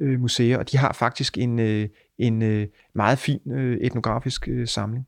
[0.00, 1.88] øh, museer, og de har faktisk en, øh,
[2.18, 5.06] en øh, meget fin øh, etnografisk øh, samling.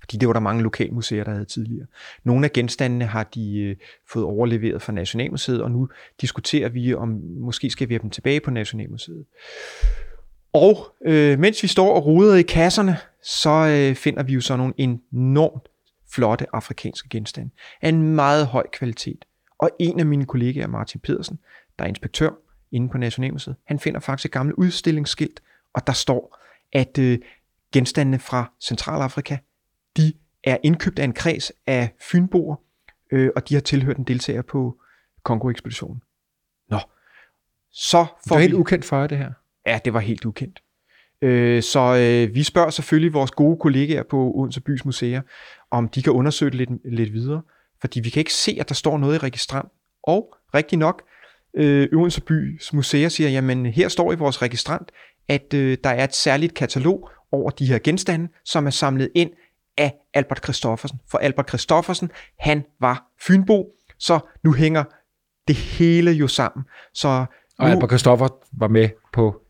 [0.00, 1.86] Fordi det var der mange lokalmuseer, der havde tidligere.
[2.24, 3.76] Nogle af genstandene har de øh,
[4.12, 5.88] fået overleveret fra Nationalmuseet, og nu
[6.20, 7.08] diskuterer vi, om
[7.40, 9.24] måske skal vi have dem tilbage på Nationalmuseet.
[10.52, 14.56] Og øh, mens vi står og roder i kasserne, så øh, finder vi jo så
[14.56, 15.68] nogle enormt
[16.12, 17.50] flotte afrikanske genstande
[17.82, 19.24] af en meget høj kvalitet.
[19.58, 21.38] Og en af mine kollegaer, Martin Pedersen,
[21.78, 22.30] der er inspektør
[22.72, 25.42] inde på Nationalmuseet, han finder faktisk et gammelt udstillingsskilt,
[25.74, 26.38] og der står,
[26.72, 27.18] at øh,
[27.72, 29.36] genstandene fra Centralafrika,
[29.96, 30.12] de
[30.44, 32.56] er indkøbt af en kreds af fynboer,
[33.12, 34.80] øh, og de har tilhørt en deltager på
[35.22, 36.02] Kongo-ekspeditionen.
[36.70, 36.78] Nå,
[37.70, 38.42] så Det får var vi...
[38.42, 39.32] helt ukendt for det her.
[39.68, 40.62] Ja, det var helt ukendt.
[41.22, 45.22] Øh, så øh, vi spørger selvfølgelig vores gode kollegaer på Odense Bys Museer,
[45.70, 47.42] om de kan undersøge det lidt, lidt videre,
[47.80, 49.68] fordi vi kan ikke se, at der står noget i registrant.
[50.02, 51.02] Og rigtig nok,
[51.56, 54.92] øh, Odense Bys Museer siger, jamen her står i vores registrant,
[55.28, 59.30] at øh, der er et særligt katalog over de her genstande, som er samlet ind
[59.76, 60.98] af Albert Christoffersen.
[61.10, 63.66] For Albert Christoffersen, han var fynbo,
[63.98, 64.84] så nu hænger
[65.48, 66.64] det hele jo sammen.
[66.94, 67.26] Så Og
[67.58, 69.42] nu, Albert Christoffer var med på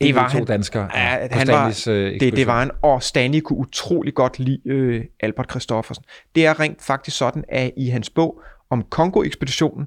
[0.00, 0.46] Det var to han.
[0.46, 4.14] danskere Ja, på han var, Stanleys, øh, det, det var en, og Stanley kunne utrolig
[4.14, 6.04] godt lide øh, Albert Christoffersen.
[6.34, 8.40] Det er rent faktisk sådan, at i hans bog
[8.70, 9.86] om Kongo-ekspeditionen,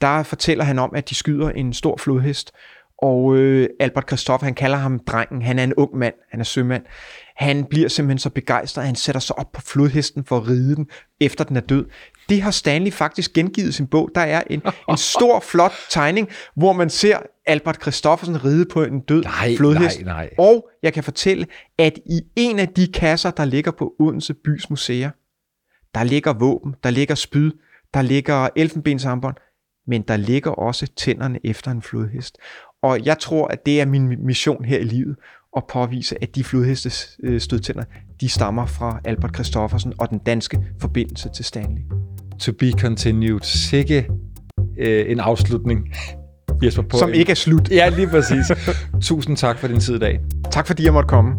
[0.00, 2.52] der fortæller han om, at de skyder en stor flodhest,
[3.02, 6.44] og øh, Albert Christoffer, han kalder ham drengen, han er en ung mand, han er
[6.44, 6.82] sømand.
[7.36, 10.76] Han bliver simpelthen så begejstret, at han sætter sig op på flodhesten for at ride
[10.76, 10.86] den,
[11.20, 11.86] efter den er død.
[12.28, 14.10] Det har Stanley faktisk gengivet i sin bog.
[14.14, 17.18] Der er en, en stor, flot tegning, hvor man ser
[17.48, 20.00] Albert Christoffersen ride på en død Nej, flodhest.
[20.04, 20.30] nej, nej.
[20.38, 21.46] Og jeg kan fortælle,
[21.78, 25.10] at i en af de kasser, der ligger på Odense Bys Museer,
[25.94, 27.50] der ligger våben, der ligger spyd,
[27.94, 29.36] der ligger elfenbensarmbånd,
[29.86, 32.38] men der ligger også tænderne efter en flodhest.
[32.82, 35.16] Og jeg tror, at det er min mission her i livet,
[35.56, 37.84] at påvise, at de flodhestes øh, stødtænder,
[38.20, 41.82] de stammer fra Albert Christoffersen og den danske forbindelse til Stanley.
[42.40, 43.40] To be continued.
[43.42, 44.08] Sikke
[44.78, 45.94] øh, en afslutning.
[46.62, 47.70] Jesper, på Som ikke er slut.
[47.70, 48.46] Ja, lige præcis.
[49.08, 50.20] Tusind tak for din tid i dag.
[50.50, 51.34] Tak fordi jeg måtte komme.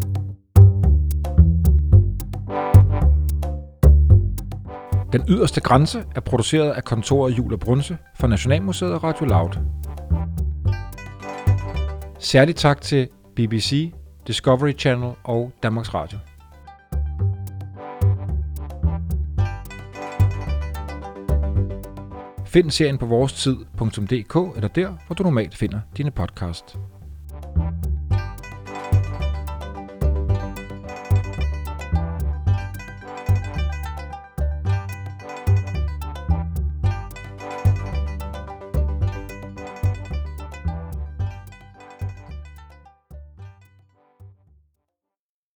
[5.12, 9.50] Den yderste grænse er produceret af kontoret Jul og Brunse for Nationalmuseet og Radio Loud.
[12.18, 13.92] Særligt tak til BBC,
[14.26, 16.18] Discovery Channel og Danmarks Radio.
[22.52, 26.76] Find serien på vores tid.dk eller der, hvor du normalt finder dine podcasts.
[27.56, 27.99] thank you